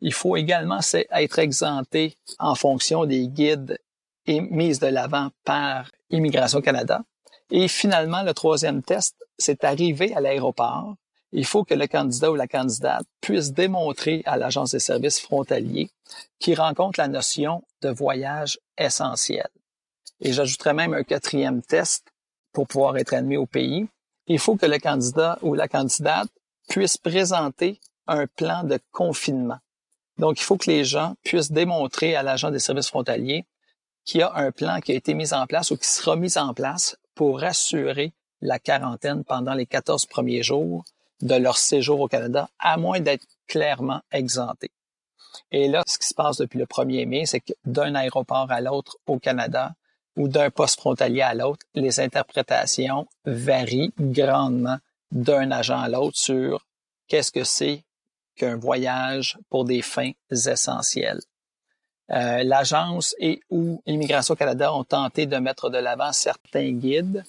Il 0.00 0.12
faut 0.12 0.36
également 0.36 0.80
être 0.92 1.38
exempté 1.38 2.16
en 2.38 2.54
fonction 2.54 3.04
des 3.04 3.28
guides 3.28 3.78
mises 4.26 4.78
de 4.78 4.86
l'avant 4.86 5.30
par 5.44 5.90
Immigration 6.10 6.60
Canada. 6.60 7.02
Et 7.50 7.68
finalement, 7.68 8.22
le 8.22 8.32
troisième 8.32 8.82
test, 8.82 9.16
c'est 9.38 9.64
arrivé 9.64 10.14
à 10.14 10.20
l'aéroport. 10.20 10.94
Il 11.32 11.44
faut 11.44 11.64
que 11.64 11.74
le 11.74 11.86
candidat 11.86 12.30
ou 12.30 12.34
la 12.34 12.48
candidate 12.48 13.06
puisse 13.20 13.52
démontrer 13.52 14.22
à 14.26 14.36
l'Agence 14.36 14.72
des 14.72 14.80
services 14.80 15.20
frontaliers 15.20 15.90
qu'il 16.38 16.60
rencontre 16.60 17.00
la 17.00 17.08
notion 17.08 17.62
de 17.82 17.88
voyage 17.88 18.58
essentiel. 18.78 19.48
Et 20.20 20.32
j'ajouterais 20.32 20.74
même 20.74 20.94
un 20.94 21.04
quatrième 21.04 21.62
test 21.62 22.06
pour 22.52 22.66
pouvoir 22.66 22.96
être 22.96 23.14
admis 23.14 23.36
au 23.36 23.46
pays. 23.46 23.88
Il 24.32 24.38
faut 24.38 24.54
que 24.54 24.64
le 24.64 24.78
candidat 24.78 25.40
ou 25.42 25.54
la 25.54 25.66
candidate 25.66 26.28
puisse 26.68 26.96
présenter 26.96 27.80
un 28.06 28.28
plan 28.28 28.62
de 28.62 28.78
confinement. 28.92 29.58
Donc, 30.18 30.38
il 30.38 30.44
faut 30.44 30.56
que 30.56 30.70
les 30.70 30.84
gens 30.84 31.16
puissent 31.24 31.50
démontrer 31.50 32.14
à 32.14 32.22
l'agent 32.22 32.52
des 32.52 32.60
services 32.60 32.86
frontaliers 32.86 33.44
qu'il 34.04 34.20
y 34.20 34.22
a 34.22 34.32
un 34.36 34.52
plan 34.52 34.78
qui 34.78 34.92
a 34.92 34.94
été 34.94 35.14
mis 35.14 35.34
en 35.34 35.48
place 35.48 35.72
ou 35.72 35.76
qui 35.76 35.88
sera 35.88 36.14
mis 36.14 36.38
en 36.38 36.54
place 36.54 36.96
pour 37.16 37.42
assurer 37.42 38.12
la 38.40 38.60
quarantaine 38.60 39.24
pendant 39.24 39.54
les 39.54 39.66
14 39.66 40.06
premiers 40.06 40.44
jours 40.44 40.84
de 41.22 41.34
leur 41.34 41.58
séjour 41.58 41.98
au 41.98 42.06
Canada, 42.06 42.48
à 42.60 42.76
moins 42.76 43.00
d'être 43.00 43.26
clairement 43.48 44.00
exemptés. 44.12 44.70
Et 45.50 45.66
là, 45.66 45.82
ce 45.88 45.98
qui 45.98 46.06
se 46.06 46.14
passe 46.14 46.36
depuis 46.36 46.60
le 46.60 46.66
1er 46.66 47.04
mai, 47.04 47.26
c'est 47.26 47.40
que 47.40 47.52
d'un 47.64 47.96
aéroport 47.96 48.46
à 48.52 48.60
l'autre 48.60 48.96
au 49.08 49.18
Canada 49.18 49.72
ou 50.20 50.28
d'un 50.28 50.50
poste 50.50 50.78
frontalier 50.78 51.22
à 51.22 51.32
l'autre, 51.34 51.64
les 51.74 51.98
interprétations 51.98 53.06
varient 53.24 53.92
grandement 53.98 54.76
d'un 55.10 55.50
agent 55.50 55.80
à 55.80 55.88
l'autre 55.88 56.18
sur 56.18 56.66
qu'est-ce 57.08 57.32
que 57.32 57.44
c'est 57.44 57.84
qu'un 58.36 58.56
voyage 58.56 59.38
pour 59.48 59.64
des 59.64 59.80
fins 59.80 60.12
essentielles. 60.30 61.20
Euh, 62.10 62.42
L'agence 62.42 63.14
et 63.18 63.40
ou 63.48 63.82
Immigration 63.86 64.34
Canada 64.34 64.74
ont 64.74 64.84
tenté 64.84 65.24
de 65.24 65.36
mettre 65.38 65.70
de 65.70 65.78
l'avant 65.78 66.12
certains 66.12 66.70
guides, 66.72 67.24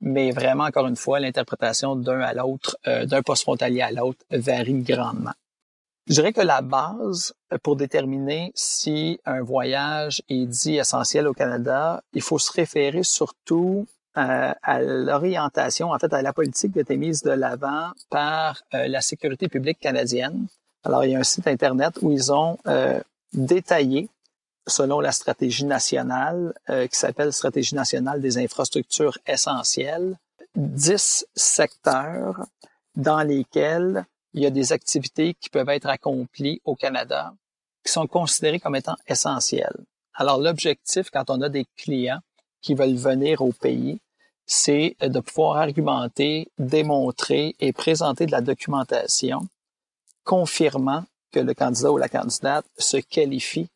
mais 0.00 0.32
vraiment, 0.32 0.64
encore 0.64 0.88
une 0.88 0.96
fois, 0.96 1.20
l'interprétation 1.20 1.94
d'un 1.94 2.20
à 2.20 2.32
l'autre, 2.32 2.76
euh, 2.88 3.06
d'un 3.06 3.22
poste 3.22 3.42
frontalier 3.42 3.82
à 3.82 3.92
l'autre 3.92 4.24
varie 4.30 4.82
grandement. 4.82 5.34
Je 6.08 6.14
dirais 6.14 6.32
que 6.32 6.40
la 6.40 6.62
base 6.62 7.32
pour 7.62 7.76
déterminer 7.76 8.50
si 8.56 9.20
un 9.24 9.42
voyage 9.42 10.22
est 10.28 10.46
dit 10.46 10.76
essentiel 10.76 11.28
au 11.28 11.32
Canada, 11.32 12.02
il 12.12 12.22
faut 12.22 12.38
se 12.38 12.52
référer 12.52 13.04
surtout 13.04 13.86
euh, 14.18 14.52
à 14.62 14.82
l'orientation, 14.82 15.92
en 15.92 15.98
fait, 15.98 16.12
à 16.12 16.20
la 16.20 16.32
politique 16.32 16.72
qui 16.72 16.80
a 16.80 16.82
été 16.82 16.96
mise 16.96 17.22
de 17.22 17.30
l'avant 17.30 17.92
par 18.10 18.62
euh, 18.74 18.88
la 18.88 19.00
sécurité 19.00 19.48
publique 19.48 19.78
canadienne. 19.78 20.48
Alors, 20.84 21.04
il 21.04 21.12
y 21.12 21.14
a 21.14 21.20
un 21.20 21.24
site 21.24 21.46
Internet 21.46 21.94
où 22.02 22.10
ils 22.10 22.32
ont 22.32 22.58
euh, 22.66 23.00
détaillé, 23.32 24.10
selon 24.66 25.00
la 25.00 25.12
stratégie 25.12 25.64
nationale, 25.64 26.54
qui 26.68 26.96
s'appelle 26.96 27.32
Stratégie 27.32 27.74
nationale 27.74 28.20
des 28.20 28.38
infrastructures 28.38 29.18
essentielles, 29.26 30.16
dix 30.54 31.26
secteurs 31.34 32.46
dans 32.94 33.22
lesquels 33.22 34.06
il 34.34 34.42
y 34.42 34.46
a 34.46 34.50
des 34.50 34.72
activités 34.72 35.34
qui 35.34 35.50
peuvent 35.50 35.68
être 35.68 35.88
accomplies 35.88 36.60
au 36.64 36.74
Canada 36.74 37.34
qui 37.84 37.92
sont 37.92 38.06
considérées 38.06 38.60
comme 38.60 38.76
étant 38.76 38.96
essentielles. 39.06 39.84
Alors, 40.14 40.38
l'objectif, 40.38 41.10
quand 41.10 41.30
on 41.30 41.40
a 41.40 41.48
des 41.48 41.66
clients 41.76 42.20
qui 42.60 42.74
veulent 42.74 42.94
venir 42.94 43.42
au 43.42 43.52
pays, 43.52 44.00
c'est 44.46 44.96
de 45.00 45.20
pouvoir 45.20 45.56
argumenter, 45.58 46.50
démontrer 46.58 47.56
et 47.60 47.72
présenter 47.72 48.26
de 48.26 48.32
la 48.32 48.40
documentation 48.40 49.40
confirmant 50.24 51.04
que 51.32 51.40
le 51.40 51.54
candidat 51.54 51.90
ou 51.90 51.98
la 51.98 52.08
candidate 52.08 52.66
se 52.76 52.98
qualifie 52.98 53.68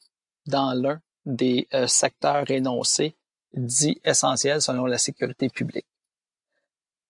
dans 0.47 0.75
l'un 0.75 1.01
des 1.25 1.67
euh, 1.75 1.87
secteurs 1.87 2.49
énoncés 2.51 3.17
dits 3.55 4.01
essentiels 4.05 4.63
selon 4.63 4.87
la 4.87 4.99
sécurité 4.99 5.49
publique. 5.49 5.87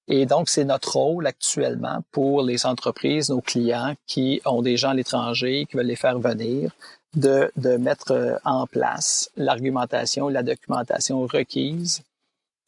Et 0.09 0.25
donc, 0.25 0.49
c'est 0.49 0.65
notre 0.65 0.97
rôle 0.97 1.27
actuellement 1.27 2.01
pour 2.13 2.43
les 2.43 2.65
entreprises, 2.65 3.31
nos 3.31 3.41
clients 3.41 3.95
qui 4.07 4.41
ont 4.45 4.63
des 4.63 4.77
gens 4.77 4.91
à 4.91 4.95
l'étranger, 4.95 5.67
qui 5.69 5.77
veulent 5.77 5.87
les 5.87 5.97
faire 5.97 6.19
venir, 6.19 6.71
de, 7.15 7.51
de 7.57 7.77
mettre 7.77 8.13
euh, 8.13 8.37
en 8.45 8.67
place 8.67 9.31
l'argumentation, 9.37 10.29
la 10.29 10.43
documentation 10.43 11.27
requise 11.27 12.03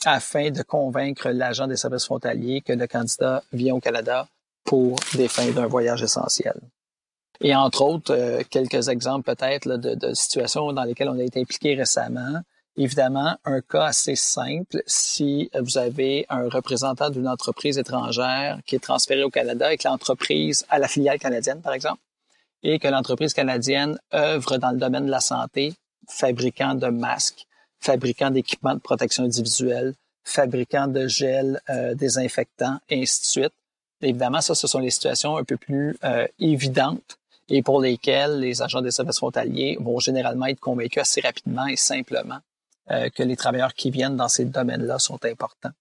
afin 0.04 0.50
de 0.50 0.62
convaincre 0.62 1.28
l'agent 1.30 1.66
des 1.66 1.76
services 1.76 2.04
frontaliers 2.04 2.60
que 2.60 2.72
le 2.72 2.86
candidat 2.86 3.42
vient 3.52 3.74
au 3.74 3.80
Canada 3.80 4.28
pour 4.64 4.96
des 5.14 5.28
fins 5.28 5.50
d'un 5.50 5.66
voyage 5.66 6.02
essentiel. 6.02 6.54
Et 7.40 7.54
entre 7.54 7.82
autres, 7.82 8.14
euh, 8.14 8.42
quelques 8.48 8.88
exemples 8.88 9.34
peut-être 9.34 9.68
de, 9.68 9.94
de 9.94 10.14
situations 10.14 10.72
dans 10.72 10.84
lesquelles 10.84 11.08
on 11.08 11.18
a 11.18 11.22
été 11.22 11.40
impliqué 11.40 11.74
récemment. 11.74 12.42
Évidemment, 12.80 13.36
un 13.44 13.60
cas 13.60 13.86
assez 13.86 14.14
simple, 14.14 14.80
si 14.86 15.50
vous 15.60 15.78
avez 15.78 16.26
un 16.28 16.48
représentant 16.48 17.10
d'une 17.10 17.26
entreprise 17.26 17.76
étrangère 17.76 18.60
qui 18.64 18.76
est 18.76 18.78
transféré 18.78 19.24
au 19.24 19.30
Canada 19.30 19.72
et 19.72 19.76
que 19.76 19.88
l'entreprise 19.88 20.64
a 20.68 20.78
la 20.78 20.86
filiale 20.86 21.18
canadienne, 21.18 21.60
par 21.60 21.74
exemple, 21.74 22.00
et 22.62 22.78
que 22.78 22.86
l'entreprise 22.86 23.34
canadienne 23.34 23.98
œuvre 24.14 24.58
dans 24.58 24.70
le 24.70 24.78
domaine 24.78 25.06
de 25.06 25.10
la 25.10 25.18
santé, 25.18 25.74
fabricant 26.08 26.76
de 26.76 26.86
masques, 26.86 27.46
fabricant 27.80 28.30
d'équipements 28.30 28.74
de 28.74 28.80
protection 28.80 29.24
individuelle, 29.24 29.94
fabricant 30.22 30.86
de 30.86 31.08
gel 31.08 31.60
euh, 31.70 31.96
désinfectants, 31.96 32.78
et 32.88 33.02
ainsi 33.02 33.22
de 33.22 33.26
suite. 33.26 33.54
Évidemment, 34.02 34.40
ça, 34.40 34.54
ce 34.54 34.68
sont 34.68 34.78
les 34.78 34.90
situations 34.90 35.36
un 35.36 35.42
peu 35.42 35.56
plus 35.56 35.98
euh, 36.04 36.28
évidentes 36.38 37.18
et 37.48 37.60
pour 37.60 37.80
lesquelles 37.80 38.38
les 38.38 38.62
agents 38.62 38.82
des 38.82 38.92
services 38.92 39.16
frontaliers 39.16 39.76
vont 39.80 39.98
généralement 39.98 40.46
être 40.46 40.60
convaincus 40.60 41.00
assez 41.00 41.20
rapidement 41.20 41.66
et 41.66 41.74
simplement 41.74 42.38
euh, 42.90 43.10
que 43.10 43.22
les 43.22 43.36
travailleurs 43.36 43.74
qui 43.74 43.90
viennent 43.90 44.16
dans 44.16 44.28
ces 44.28 44.44
domaines-là 44.44 44.98
sont 44.98 45.22
importants. 45.24 45.72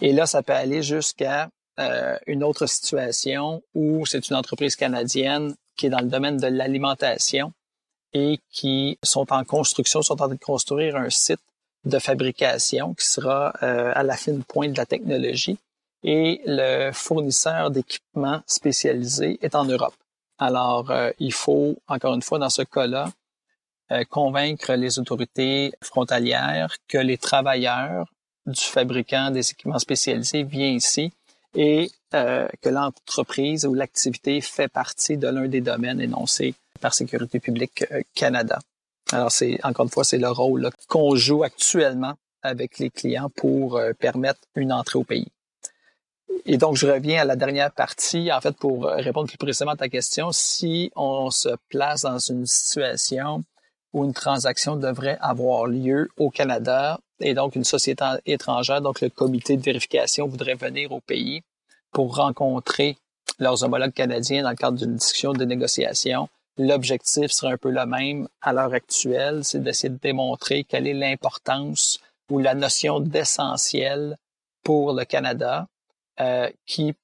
Et 0.00 0.12
là, 0.12 0.26
ça 0.26 0.42
peut 0.42 0.52
aller 0.52 0.82
jusqu'à 0.82 1.48
euh, 1.80 2.18
une 2.26 2.44
autre 2.44 2.66
situation 2.66 3.62
où 3.74 4.04
c'est 4.04 4.28
une 4.28 4.36
entreprise 4.36 4.76
canadienne 4.76 5.54
qui 5.76 5.86
est 5.86 5.90
dans 5.90 6.00
le 6.00 6.08
domaine 6.08 6.36
de 6.36 6.46
l'alimentation 6.46 7.52
et 8.12 8.40
qui 8.50 8.98
sont 9.02 9.32
en 9.32 9.44
construction, 9.44 10.02
sont 10.02 10.14
en 10.14 10.16
train 10.16 10.28
de 10.28 10.34
construire 10.34 10.96
un 10.96 11.10
site 11.10 11.40
de 11.84 11.98
fabrication 11.98 12.94
qui 12.94 13.06
sera 13.06 13.54
euh, 13.62 13.92
à 13.94 14.02
la 14.02 14.16
fine 14.16 14.42
pointe 14.44 14.72
de 14.72 14.78
la 14.78 14.86
technologie 14.86 15.58
et 16.02 16.42
le 16.44 16.92
fournisseur 16.92 17.70
d'équipements 17.70 18.42
spécialisés 18.46 19.38
est 19.42 19.54
en 19.54 19.64
Europe. 19.64 19.94
Alors, 20.38 20.92
il 21.18 21.32
faut, 21.32 21.76
encore 21.88 22.14
une 22.14 22.22
fois, 22.22 22.38
dans 22.38 22.50
ce 22.50 22.62
cas-là, 22.62 23.06
euh, 23.06 23.10
convaincre 24.10 24.74
les 24.74 24.98
autorités 24.98 25.72
frontalières 25.82 26.76
que 26.88 26.98
les 26.98 27.16
travailleurs 27.16 28.06
du 28.48 28.60
fabricant 28.60 29.30
des 29.30 29.50
équipements 29.50 29.78
spécialisés 29.78 30.42
viennent 30.42 30.76
ici 30.76 31.12
et 31.54 31.90
euh, 32.14 32.48
que 32.62 32.68
l'entreprise 32.68 33.66
ou 33.66 33.74
l'activité 33.74 34.40
fait 34.40 34.68
partie 34.68 35.16
de 35.16 35.28
l'un 35.28 35.48
des 35.48 35.60
domaines 35.60 36.00
énoncés 36.00 36.54
par 36.80 36.94
Sécurité 36.94 37.40
publique 37.40 37.84
euh, 37.92 38.02
Canada. 38.14 38.58
Alors, 39.12 39.32
c'est 39.32 39.58
encore 39.64 39.84
une 39.84 39.90
fois, 39.90 40.04
c'est 40.04 40.18
le 40.18 40.30
rôle 40.30 40.70
qu'on 40.88 41.14
joue 41.16 41.42
actuellement 41.42 42.14
avec 42.42 42.78
les 42.78 42.90
clients 42.90 43.30
pour 43.30 43.80
permettre 43.98 44.40
une 44.54 44.72
entrée 44.72 44.98
au 44.98 45.04
pays. 45.04 45.26
Et 46.44 46.56
donc, 46.56 46.76
je 46.76 46.86
reviens 46.86 47.22
à 47.22 47.24
la 47.24 47.34
dernière 47.34 47.72
partie, 47.72 48.30
en 48.30 48.40
fait, 48.40 48.56
pour 48.56 48.84
répondre 48.84 49.26
plus 49.26 49.38
précisément 49.38 49.72
à 49.72 49.76
ta 49.76 49.88
question. 49.88 50.30
Si 50.30 50.92
on 50.94 51.30
se 51.30 51.48
place 51.68 52.02
dans 52.02 52.18
une 52.18 52.46
situation 52.46 53.42
où 53.92 54.04
une 54.04 54.12
transaction 54.12 54.76
devrait 54.76 55.18
avoir 55.20 55.66
lieu 55.66 56.10
au 56.16 56.30
Canada 56.30 56.98
et 57.20 57.34
donc 57.34 57.56
une 57.56 57.64
société 57.64 58.04
étrangère, 58.26 58.80
donc 58.80 59.00
le 59.00 59.08
comité 59.08 59.56
de 59.56 59.62
vérification 59.62 60.26
voudrait 60.26 60.54
venir 60.54 60.92
au 60.92 61.00
pays 61.00 61.42
pour 61.92 62.16
rencontrer 62.16 62.96
leurs 63.38 63.64
homologues 63.64 63.92
canadiens 63.92 64.42
dans 64.42 64.50
le 64.50 64.56
cadre 64.56 64.78
d'une 64.78 64.96
discussion 64.96 65.32
de 65.32 65.44
négociation. 65.44 66.28
L'objectif 66.58 67.30
serait 67.30 67.52
un 67.52 67.56
peu 67.56 67.70
le 67.70 67.86
même 67.86 68.28
à 68.42 68.52
l'heure 68.52 68.74
actuelle, 68.74 69.44
c'est 69.44 69.62
d'essayer 69.62 69.90
de 69.90 69.98
démontrer 69.98 70.64
quelle 70.64 70.86
est 70.86 70.94
l'importance 70.94 71.98
ou 72.30 72.40
la 72.40 72.54
notion 72.54 73.00
d'essentiel 73.00 74.16
pour 74.64 74.92
le 74.92 75.04
Canada 75.04 75.66
euh, 76.20 76.50
qui 76.66 76.94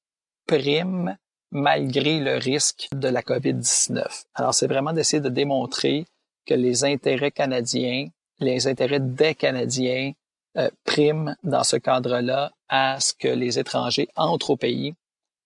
prime 0.46 1.16
malgré 1.52 2.18
le 2.18 2.36
risque 2.36 2.88
de 2.92 3.08
la 3.08 3.22
COVID-19. 3.22 4.24
Alors, 4.34 4.52
c'est 4.52 4.66
vraiment 4.66 4.92
d'essayer 4.92 5.20
de 5.20 5.28
démontrer 5.28 6.04
que 6.46 6.54
les 6.54 6.84
intérêts 6.84 7.30
canadiens, 7.30 8.08
les 8.40 8.66
intérêts 8.66 9.00
des 9.00 9.34
Canadiens 9.34 10.12
euh, 10.56 10.70
priment 10.84 11.36
dans 11.42 11.64
ce 11.64 11.76
cadre-là 11.76 12.52
à 12.68 13.00
ce 13.00 13.12
que 13.12 13.28
les 13.28 13.58
étrangers 13.58 14.08
entrent 14.16 14.50
au 14.50 14.56
pays 14.56 14.94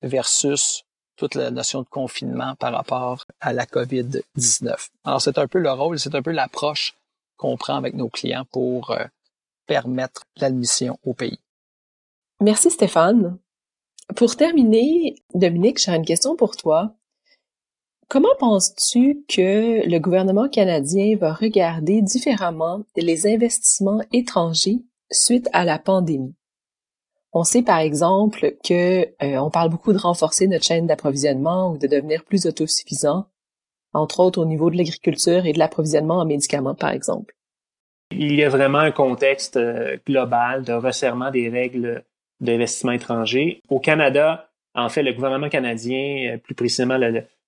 versus 0.02 0.84
toute 1.16 1.34
la 1.34 1.50
notion 1.50 1.82
de 1.82 1.88
confinement 1.88 2.54
par 2.56 2.72
rapport 2.72 3.24
à 3.40 3.52
la 3.52 3.66
COVID-19. 3.66 4.88
Alors, 5.04 5.20
c'est 5.20 5.38
un 5.38 5.48
peu 5.48 5.58
le 5.58 5.70
rôle, 5.70 5.98
c'est 5.98 6.14
un 6.14 6.22
peu 6.22 6.30
l'approche 6.30 6.94
qu'on 7.36 7.56
prend 7.56 7.76
avec 7.76 7.94
nos 7.94 8.08
clients 8.08 8.44
pour 8.50 8.90
euh, 8.90 9.04
permettre 9.66 10.24
l'admission 10.36 10.98
au 11.04 11.14
pays. 11.14 11.38
Merci 12.40 12.70
Stéphane. 12.70 13.38
Pour 14.14 14.36
terminer, 14.36 15.16
Dominique, 15.34 15.78
j'ai 15.78 15.92
une 15.92 16.04
question 16.04 16.36
pour 16.36 16.56
toi. 16.56 16.94
Comment 18.10 18.34
penses-tu 18.38 19.22
que 19.28 19.86
le 19.86 19.98
gouvernement 19.98 20.48
canadien 20.48 21.14
va 21.18 21.34
regarder 21.34 22.00
différemment 22.00 22.82
les 22.96 23.26
investissements 23.26 24.00
étrangers 24.14 24.78
suite 25.10 25.46
à 25.52 25.66
la 25.66 25.78
pandémie? 25.78 26.34
On 27.34 27.44
sait 27.44 27.62
par 27.62 27.80
exemple 27.80 28.54
que 28.64 29.02
euh, 29.22 29.36
on 29.36 29.50
parle 29.50 29.68
beaucoup 29.68 29.92
de 29.92 29.98
renforcer 29.98 30.46
notre 30.46 30.64
chaîne 30.64 30.86
d'approvisionnement 30.86 31.70
ou 31.70 31.76
de 31.76 31.86
devenir 31.86 32.24
plus 32.24 32.46
autosuffisant, 32.46 33.26
entre 33.92 34.20
autres 34.20 34.40
au 34.40 34.46
niveau 34.46 34.70
de 34.70 34.78
l'agriculture 34.78 35.44
et 35.44 35.52
de 35.52 35.58
l'approvisionnement 35.58 36.16
en 36.16 36.24
médicaments 36.24 36.74
par 36.74 36.92
exemple. 36.92 37.34
Il 38.10 38.34
y 38.34 38.42
a 38.42 38.48
vraiment 38.48 38.78
un 38.78 38.90
contexte 38.90 39.58
euh, 39.58 39.98
global 40.06 40.64
de 40.64 40.72
resserrement 40.72 41.30
des 41.30 41.50
règles 41.50 42.04
d'investissement 42.40 42.92
étranger. 42.92 43.60
Au 43.68 43.80
Canada, 43.80 44.48
en 44.74 44.88
fait, 44.88 45.02
le 45.02 45.12
gouvernement 45.12 45.50
canadien, 45.50 46.32
euh, 46.32 46.38
plus 46.38 46.54
précisément 46.54 46.96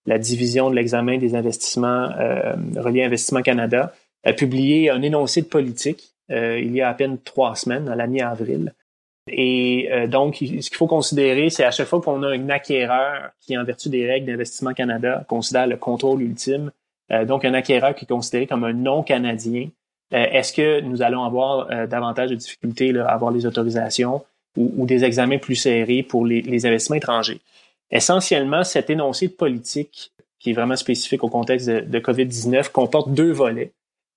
la, 0.06 0.18
division 0.18 0.70
de 0.70 0.74
l'examen 0.74 1.18
des 1.18 1.34
investissements 1.34 2.10
euh, 2.18 2.54
reliés 2.76 3.02
à 3.02 3.06
Investissement 3.06 3.42
Canada, 3.42 3.94
a 4.24 4.32
publié 4.32 4.90
un 4.90 5.02
énoncé 5.02 5.42
de 5.42 5.46
politique 5.46 6.14
euh, 6.30 6.60
il 6.60 6.72
y 6.74 6.80
a 6.80 6.88
à 6.88 6.94
peine 6.94 7.18
trois 7.18 7.56
semaines, 7.56 7.88
à 7.88 7.96
la 7.96 8.06
mi-avril. 8.06 8.72
Et 9.28 9.88
euh, 9.90 10.06
donc, 10.06 10.36
ce 10.36 10.44
qu'il 10.44 10.76
faut 10.76 10.86
considérer, 10.86 11.50
c'est 11.50 11.64
à 11.64 11.70
chaque 11.70 11.88
fois 11.88 12.00
qu'on 12.00 12.22
a 12.22 12.28
un 12.28 12.48
acquéreur 12.50 13.30
qui, 13.40 13.58
en 13.58 13.64
vertu 13.64 13.88
des 13.88 14.06
règles 14.06 14.26
d'Investissement 14.26 14.72
Canada, 14.72 15.24
considère 15.28 15.66
le 15.66 15.76
contrôle 15.76 16.22
ultime, 16.22 16.70
donc 17.26 17.44
un 17.44 17.54
acquéreur 17.54 17.96
qui 17.96 18.04
est 18.04 18.08
considéré 18.08 18.46
comme 18.46 18.62
un 18.62 18.72
non-canadien, 18.72 19.68
est-ce 20.12 20.52
que 20.52 20.80
nous 20.80 21.02
allons 21.02 21.24
avoir 21.24 21.88
davantage 21.88 22.30
de 22.30 22.36
difficultés 22.36 22.96
à 22.96 23.06
avoir 23.06 23.32
les 23.32 23.46
autorisations? 23.46 24.22
ou, 24.56 24.86
des 24.86 25.04
examens 25.04 25.38
plus 25.38 25.56
serrés 25.56 26.02
pour 26.02 26.26
les, 26.26 26.66
investissements 26.66 26.96
étrangers? 26.96 27.40
Essentiellement, 27.90 28.64
cet 28.64 28.90
énoncé 28.90 29.28
de 29.28 29.32
politique, 29.32 30.12
qui 30.38 30.50
est 30.50 30.54
vraiment 30.54 30.76
spécifique 30.76 31.24
au 31.24 31.28
contexte 31.28 31.68
de, 31.68 31.98
COVID-19, 31.98 32.70
comporte 32.70 33.12
deux 33.12 33.32
volets. 33.32 33.72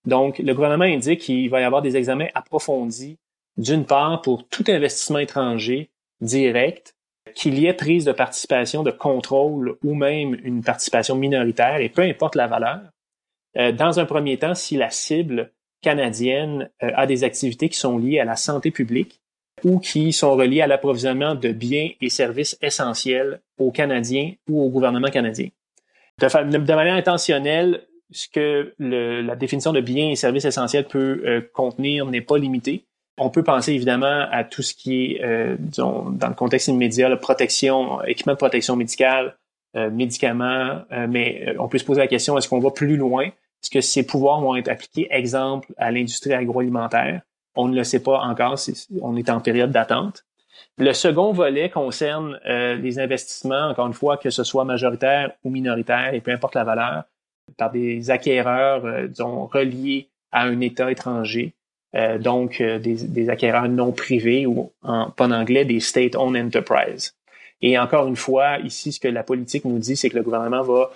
Donc, 0.05 0.39
le 0.39 0.53
gouvernement 0.53 0.85
indique 0.85 1.21
qu'il 1.21 1.49
va 1.49 1.61
y 1.61 1.63
avoir 1.63 1.81
des 1.81 1.97
examens 1.97 2.27
approfondis, 2.35 3.17
d'une 3.57 3.85
part 3.85 4.21
pour 4.21 4.47
tout 4.47 4.63
investissement 4.67 5.19
étranger 5.19 5.89
direct, 6.21 6.95
qu'il 7.35 7.57
y 7.57 7.65
ait 7.65 7.73
prise 7.73 8.05
de 8.05 8.11
participation 8.11 8.83
de 8.83 8.91
contrôle 8.91 9.77
ou 9.83 9.95
même 9.95 10.37
une 10.43 10.63
participation 10.63 11.15
minoritaire, 11.15 11.77
et 11.77 11.89
peu 11.89 12.01
importe 12.03 12.35
la 12.35 12.47
valeur. 12.47 12.81
Euh, 13.57 13.71
dans 13.71 13.99
un 13.99 14.05
premier 14.05 14.37
temps, 14.37 14.55
si 14.55 14.77
la 14.77 14.89
cible 14.89 15.51
canadienne 15.81 16.69
euh, 16.81 16.91
a 16.95 17.05
des 17.05 17.23
activités 17.23 17.69
qui 17.69 17.77
sont 17.77 17.97
liées 17.97 18.19
à 18.19 18.25
la 18.25 18.35
santé 18.35 18.71
publique, 18.71 19.19
ou 19.63 19.79
qui 19.79 20.11
sont 20.11 20.35
reliés 20.35 20.61
à 20.61 20.67
l'approvisionnement 20.67 21.35
de 21.35 21.51
biens 21.51 21.89
et 22.01 22.09
services 22.09 22.57
essentiels 22.61 23.41
aux 23.57 23.71
Canadiens 23.71 24.33
ou 24.49 24.63
au 24.63 24.69
gouvernement 24.69 25.09
canadien. 25.09 25.49
De, 26.19 26.73
manière 26.73 26.95
intentionnelle, 26.95 27.81
ce 28.11 28.27
que 28.27 28.73
la 28.79 29.35
définition 29.35 29.73
de 29.73 29.81
biens 29.81 30.09
et 30.09 30.15
services 30.15 30.45
essentiels 30.45 30.85
peut 30.85 31.21
euh, 31.25 31.41
contenir 31.53 32.05
n'est 32.05 32.21
pas 32.21 32.37
limité. 32.37 32.85
On 33.17 33.29
peut 33.29 33.43
penser 33.43 33.73
évidemment 33.73 34.25
à 34.31 34.43
tout 34.43 34.61
ce 34.61 34.73
qui 34.73 35.13
est, 35.13 35.23
euh, 35.23 35.55
disons, 35.57 36.09
dans 36.09 36.29
le 36.29 36.35
contexte 36.35 36.67
immédiat, 36.67 37.09
la 37.09 37.17
protection, 37.17 38.03
équipement 38.03 38.33
de 38.33 38.37
protection 38.37 38.75
médicale, 38.75 39.37
euh, 39.75 39.89
médicaments, 39.89 40.83
mais 41.09 41.55
on 41.57 41.67
peut 41.67 41.79
se 41.79 41.85
poser 41.85 42.01
la 42.01 42.07
question, 42.07 42.37
est-ce 42.37 42.47
qu'on 42.47 42.59
va 42.59 42.69
plus 42.69 42.95
loin? 42.95 43.25
Est-ce 43.25 43.71
que 43.71 43.81
ces 43.81 44.05
pouvoirs 44.05 44.41
vont 44.41 44.55
être 44.55 44.67
appliqués, 44.67 45.07
exemple, 45.09 45.73
à 45.77 45.89
l'industrie 45.91 46.33
agroalimentaire? 46.33 47.21
On 47.55 47.67
ne 47.67 47.75
le 47.75 47.83
sait 47.83 48.01
pas 48.01 48.19
encore, 48.21 48.57
on 49.01 49.15
est 49.15 49.29
en 49.29 49.39
période 49.39 49.71
d'attente. 49.71 50.25
Le 50.77 50.93
second 50.93 51.33
volet 51.33 51.69
concerne 51.69 52.39
euh, 52.47 52.75
les 52.75 52.99
investissements, 52.99 53.69
encore 53.69 53.87
une 53.87 53.93
fois, 53.93 54.17
que 54.17 54.29
ce 54.29 54.43
soit 54.43 54.65
majoritaire 54.65 55.31
ou 55.43 55.49
minoritaire, 55.49 56.13
et 56.13 56.21
peu 56.21 56.31
importe 56.31 56.55
la 56.55 56.63
valeur, 56.63 57.03
par 57.57 57.71
des 57.71 58.09
acquéreurs, 58.09 58.85
euh, 58.85 59.07
disons, 59.07 59.45
reliés 59.45 60.09
à 60.31 60.43
un 60.45 60.59
État 60.61 60.91
étranger, 60.91 61.53
euh, 61.95 62.17
donc 62.17 62.61
des, 62.61 63.29
acquéreurs 63.29 63.69
non 63.69 63.91
privés 63.91 64.47
ou, 64.47 64.71
en, 64.81 65.11
pas 65.11 65.25
en 65.25 65.31
anglais, 65.31 65.63
des 65.63 65.79
state-owned 65.79 66.47
enterprises. 66.47 67.15
Et 67.61 67.77
encore 67.77 68.07
une 68.07 68.15
fois, 68.15 68.57
ici, 68.59 68.91
ce 68.91 68.99
que 68.99 69.07
la 69.07 69.23
politique 69.23 69.65
nous 69.65 69.77
dit, 69.77 69.95
c'est 69.95 70.09
que 70.09 70.17
le 70.17 70.23
gouvernement 70.23 70.63
va 70.63 70.89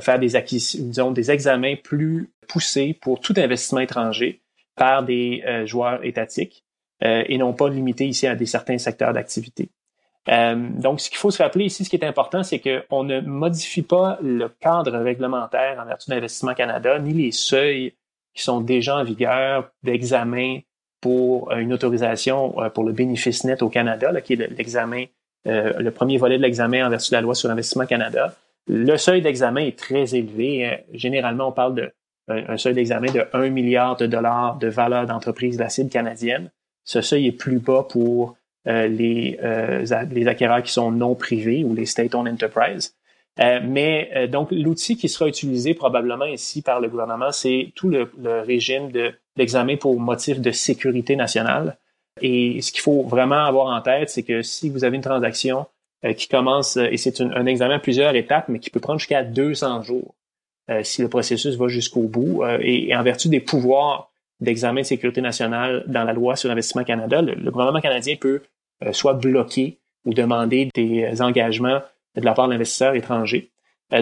faire 0.00 0.18
des 0.18 0.32
disons, 0.44 1.12
des 1.12 1.30
examens 1.30 1.76
plus 1.76 2.28
poussés 2.48 2.98
pour 3.00 3.20
tout 3.20 3.32
investissement 3.38 3.80
étranger 3.80 4.42
par 4.76 5.02
des 5.02 5.42
euh, 5.46 5.66
joueurs 5.66 6.04
étatiques 6.04 6.64
euh, 7.02 7.24
et 7.26 7.38
non 7.38 7.52
pas 7.52 7.68
limité 7.68 8.06
ici 8.06 8.26
à 8.26 8.36
des 8.36 8.46
certains 8.46 8.78
secteurs 8.78 9.12
d'activité. 9.12 9.70
Euh, 10.28 10.54
donc, 10.54 11.00
ce 11.00 11.08
qu'il 11.08 11.18
faut 11.18 11.30
se 11.30 11.42
rappeler 11.42 11.66
ici, 11.66 11.84
ce 11.84 11.90
qui 11.90 11.96
est 11.96 12.04
important, 12.04 12.42
c'est 12.42 12.60
qu'on 12.60 13.04
ne 13.04 13.20
modifie 13.20 13.82
pas 13.82 14.18
le 14.22 14.48
cadre 14.48 14.98
réglementaire 14.98 15.80
en 15.80 15.86
vertu 15.86 16.10
d'Investissement 16.10 16.54
Canada, 16.54 16.98
ni 16.98 17.12
les 17.12 17.32
seuils 17.32 17.94
qui 18.34 18.42
sont 18.42 18.60
déjà 18.60 18.96
en 18.96 19.04
vigueur 19.04 19.70
d'examen 19.82 20.60
pour 21.00 21.52
une 21.52 21.72
autorisation 21.72 22.54
pour 22.74 22.84
le 22.84 22.92
bénéfice 22.92 23.44
net 23.44 23.62
au 23.62 23.68
Canada, 23.68 24.10
là, 24.10 24.20
qui 24.20 24.32
est 24.32 24.36
l'examen, 24.36 25.04
le 25.44 25.90
premier 25.90 26.18
volet 26.18 26.36
de 26.36 26.42
l'examen 26.42 26.84
en 26.84 26.90
vertu 26.90 27.10
de 27.10 27.14
la 27.14 27.20
loi 27.20 27.34
sur 27.34 27.48
l'Investissement 27.48 27.86
Canada. 27.86 28.34
Le 28.66 28.96
seuil 28.96 29.22
d'examen 29.22 29.60
est 29.60 29.78
très 29.78 30.16
élevé. 30.16 30.84
Généralement, 30.92 31.48
on 31.48 31.52
parle 31.52 31.76
de 31.76 31.92
un, 32.28 32.56
seuil 32.56 32.74
d'examen 32.74 33.12
de 33.12 33.24
1 33.32 33.50
milliard 33.50 33.96
de 33.96 34.06
dollars 34.06 34.56
de 34.58 34.68
valeur 34.68 35.06
d'entreprise 35.06 35.56
de 35.56 35.88
canadienne. 35.88 36.50
Ce 36.84 37.00
seuil 37.00 37.26
est 37.28 37.32
plus 37.32 37.58
bas 37.58 37.86
pour 37.88 38.36
euh, 38.66 38.88
les, 38.88 39.38
euh, 39.42 39.84
les 40.10 40.26
acquéreurs 40.26 40.62
qui 40.62 40.72
sont 40.72 40.90
non 40.90 41.14
privés 41.14 41.62
ou 41.64 41.74
les 41.74 41.86
state-owned 41.86 42.34
enterprises. 42.34 42.96
Euh, 43.38 43.60
mais 43.62 44.28
donc 44.28 44.48
l'outil 44.50 44.96
qui 44.96 45.08
sera 45.08 45.28
utilisé 45.28 45.74
probablement 45.74 46.24
ici 46.24 46.62
par 46.62 46.80
le 46.80 46.88
gouvernement, 46.88 47.32
c'est 47.32 47.72
tout 47.74 47.90
le, 47.90 48.10
régime 48.40 48.90
de 48.90 49.12
d'examen 49.36 49.76
pour 49.76 50.00
motif 50.00 50.40
de 50.40 50.50
sécurité 50.50 51.14
nationale. 51.14 51.76
Et 52.22 52.62
ce 52.62 52.72
qu'il 52.72 52.80
faut 52.80 53.02
vraiment 53.02 53.44
avoir 53.44 53.66
en 53.66 53.82
tête, 53.82 54.08
c'est 54.08 54.22
que 54.22 54.40
si 54.40 54.70
vous 54.70 54.84
avez 54.84 54.96
une 54.96 55.02
transaction 55.02 55.66
qui 56.16 56.28
commence, 56.28 56.78
et 56.78 56.96
c'est 56.96 57.20
un 57.20 57.44
examen 57.44 57.74
à 57.74 57.78
plusieurs 57.78 58.14
étapes, 58.14 58.48
mais 58.48 58.60
qui 58.60 58.70
peut 58.70 58.80
prendre 58.80 58.98
jusqu'à 58.98 59.22
200 59.22 59.82
jours. 59.82 60.14
Euh, 60.68 60.82
si 60.82 61.00
le 61.00 61.08
processus 61.08 61.54
va 61.54 61.68
jusqu'au 61.68 62.02
bout. 62.02 62.42
Euh, 62.42 62.58
et, 62.60 62.94
en 62.96 63.02
vertu 63.02 63.28
des 63.28 63.38
pouvoirs 63.38 64.10
d'examen 64.40 64.80
de 64.80 64.86
sécurité 64.86 65.20
nationale 65.20 65.84
dans 65.86 66.02
la 66.02 66.12
loi 66.12 66.34
sur 66.34 66.48
l'investissement 66.48 66.82
Canada, 66.82 67.22
le, 67.22 67.50
gouvernement 67.50 67.80
canadien 67.80 68.16
peut 68.16 68.42
euh, 68.84 68.92
soit 68.92 69.14
bloquer 69.14 69.78
ou 70.04 70.12
demander 70.12 70.68
des 70.74 71.22
engagements 71.22 71.80
de 72.16 72.24
la 72.24 72.32
part 72.34 72.46
de 72.48 72.52
l'investisseur 72.52 72.94
étranger. 72.94 73.50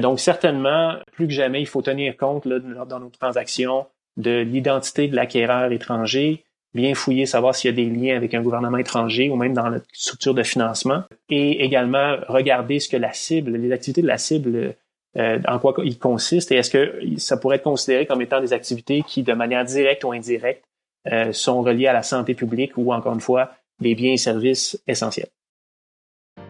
donc, 0.01 0.21
certainement, 0.21 0.95
plus 1.13 1.27
que 1.27 1.33
jamais, 1.33 1.61
il 1.61 1.67
faut 1.67 1.83
tenir 1.83 2.17
compte 2.17 2.47
là, 2.47 2.59
dans 2.59 3.01
nos 3.01 3.09
transactions 3.09 3.87
de 4.17 4.41
l'identité 4.41 5.09
de 5.09 5.17
l'acquéreur 5.17 5.73
étranger, 5.73 6.45
bien 6.75 6.95
fouiller, 6.95 7.27
savoir 7.27 7.55
s'il 7.55 7.71
y 7.71 7.73
a 7.73 7.77
des 7.77 7.91
liens 7.91 8.17
avec 8.17 8.35
un 8.35 8.43
gouvernement 8.43 8.77
étranger 8.77 9.31
ou 9.31 9.37
même 9.37 9.55
dans 9.55 9.69
la 9.69 9.79
structure 9.93 10.35
de 10.35 10.43
financement, 10.43 11.05
et 11.31 11.65
également 11.65 12.17
regarder 12.29 12.81
ce 12.81 12.89
que 12.89 12.97
la 12.97 13.13
cible, 13.13 13.57
les 13.57 13.73
activités 13.73 14.03
de 14.03 14.07
la 14.07 14.19
cible 14.19 14.75
euh, 15.17 15.39
en 15.47 15.59
quoi 15.59 15.75
il 15.85 15.99
consiste 15.99 16.51
et 16.51 16.57
est-ce 16.57 16.71
que 16.71 17.19
ça 17.19 17.37
pourrait 17.37 17.57
être 17.57 17.63
considéré 17.63 18.07
comme 18.07 18.21
étant 18.21 18.41
des 18.41 18.53
activités 18.53 19.03
qui, 19.07 19.23
de 19.23 19.33
manière 19.33 19.65
directe 19.65 20.05
ou 20.05 20.13
indirecte, 20.13 20.65
euh, 21.13 21.33
sont 21.33 21.63
reliées 21.63 21.87
à 21.87 21.93
la 21.93 22.03
santé 22.03 22.35
publique 22.35 22.73
ou, 22.77 22.93
encore 22.93 23.15
une 23.15 23.21
fois, 23.21 23.53
des 23.81 23.95
biens 23.95 24.13
et 24.13 24.17
services 24.17 24.81
essentiels? 24.87 25.29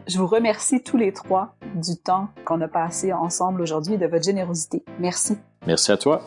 Je 0.07 0.19
vous 0.19 0.27
remercie 0.27 0.83
tous 0.83 0.97
les 0.97 1.13
trois 1.13 1.57
du 1.75 1.97
temps 1.97 2.29
qu'on 2.45 2.61
a 2.61 2.69
passé 2.69 3.13
ensemble 3.13 3.61
aujourd'hui 3.63 3.95
et 3.95 3.99
de 3.99 4.07
votre 4.07 4.25
générosité. 4.25 4.83
Merci. 4.99 5.37
Merci 5.67 5.93
à 5.93 5.97
toi. 5.97 6.23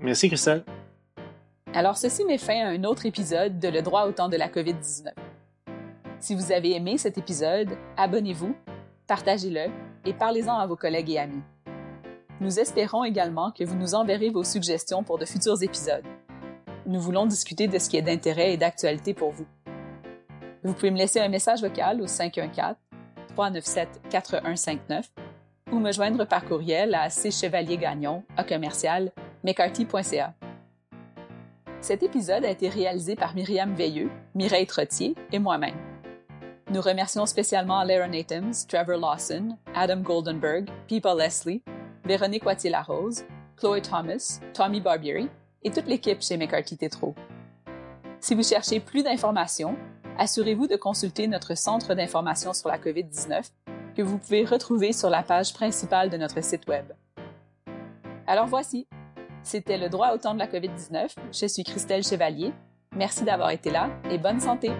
Merci, 0.00 0.28
Christelle. 0.28 0.64
Alors 1.72 1.96
ceci 1.96 2.24
met 2.24 2.38
fin 2.38 2.64
à 2.64 2.68
un 2.68 2.84
autre 2.84 3.04
épisode 3.04 3.58
de 3.58 3.68
Le 3.68 3.82
droit 3.82 4.06
au 4.06 4.12
temps 4.12 4.28
de 4.28 4.36
la 4.36 4.48
COVID-19. 4.48 5.08
Si 6.20 6.34
vous 6.34 6.52
avez 6.52 6.76
aimé 6.76 6.98
cet 6.98 7.18
épisode, 7.18 7.76
abonnez-vous, 7.96 8.54
partagez-le 9.08 9.93
et 10.04 10.12
parlez-en 10.12 10.56
à 10.56 10.66
vos 10.66 10.76
collègues 10.76 11.10
et 11.10 11.18
amis. 11.18 11.42
Nous 12.40 12.58
espérons 12.58 13.04
également 13.04 13.52
que 13.52 13.64
vous 13.64 13.76
nous 13.76 13.94
enverrez 13.94 14.30
vos 14.30 14.44
suggestions 14.44 15.02
pour 15.02 15.18
de 15.18 15.24
futurs 15.24 15.62
épisodes. 15.62 16.04
Nous 16.86 17.00
voulons 17.00 17.26
discuter 17.26 17.68
de 17.68 17.78
ce 17.78 17.88
qui 17.88 17.96
est 17.96 18.02
d'intérêt 18.02 18.52
et 18.52 18.56
d'actualité 18.56 19.14
pour 19.14 19.30
vous. 19.30 19.46
Vous 20.62 20.74
pouvez 20.74 20.90
me 20.90 20.98
laisser 20.98 21.20
un 21.20 21.28
message 21.28 21.62
vocal 21.62 22.00
au 22.00 22.06
514 22.06 22.76
397 23.34 24.02
4159 24.10 25.10
ou 25.72 25.78
me 25.78 25.92
joindre 25.92 26.26
par 26.26 26.44
courriel 26.44 26.94
à 26.94 27.08
cchevaliergagnon 27.08 28.24
à 28.36 28.44
commercial 28.44 29.12
mccarthy.ca. 29.42 30.34
Cet 31.80 32.02
épisode 32.02 32.44
a 32.44 32.50
été 32.50 32.68
réalisé 32.68 33.14
par 33.14 33.34
Myriam 33.34 33.74
Veilleux, 33.74 34.10
Mireille 34.34 34.66
Trottier 34.66 35.14
et 35.32 35.38
moi-même. 35.38 35.93
Nous 36.74 36.82
remercions 36.82 37.24
spécialement 37.24 37.84
Lara 37.84 38.08
Nathan, 38.08 38.50
Trevor 38.68 38.98
Lawson, 38.98 39.56
Adam 39.76 40.00
Goldenberg, 40.00 40.68
Pipa 40.88 41.14
Leslie, 41.14 41.62
Véronique 42.04 42.44
Wattier-Larose, 42.44 43.22
Chloe 43.56 43.80
Thomas, 43.80 44.40
Tommy 44.54 44.80
Barbieri 44.80 45.28
et 45.62 45.70
toute 45.70 45.86
l'équipe 45.86 46.20
chez 46.20 46.36
McCarthy 46.36 46.76
Tétro. 46.76 47.14
Si 48.18 48.34
vous 48.34 48.42
cherchez 48.42 48.80
plus 48.80 49.04
d'informations, 49.04 49.76
assurez-vous 50.18 50.66
de 50.66 50.74
consulter 50.74 51.28
notre 51.28 51.56
centre 51.56 51.94
d'information 51.94 52.52
sur 52.52 52.68
la 52.68 52.78
COVID-19 52.78 53.44
que 53.96 54.02
vous 54.02 54.18
pouvez 54.18 54.44
retrouver 54.44 54.92
sur 54.92 55.10
la 55.10 55.22
page 55.22 55.54
principale 55.54 56.10
de 56.10 56.16
notre 56.16 56.42
site 56.42 56.66
Web. 56.66 56.86
Alors 58.26 58.48
voici, 58.48 58.88
c'était 59.44 59.78
le 59.78 59.88
droit 59.88 60.10
au 60.10 60.18
temps 60.18 60.34
de 60.34 60.40
la 60.40 60.48
COVID-19. 60.48 61.14
Je 61.30 61.46
suis 61.46 61.62
Christelle 61.62 62.02
Chevalier. 62.02 62.52
Merci 62.96 63.22
d'avoir 63.22 63.50
été 63.50 63.70
là 63.70 63.90
et 64.10 64.18
bonne 64.18 64.40
santé! 64.40 64.72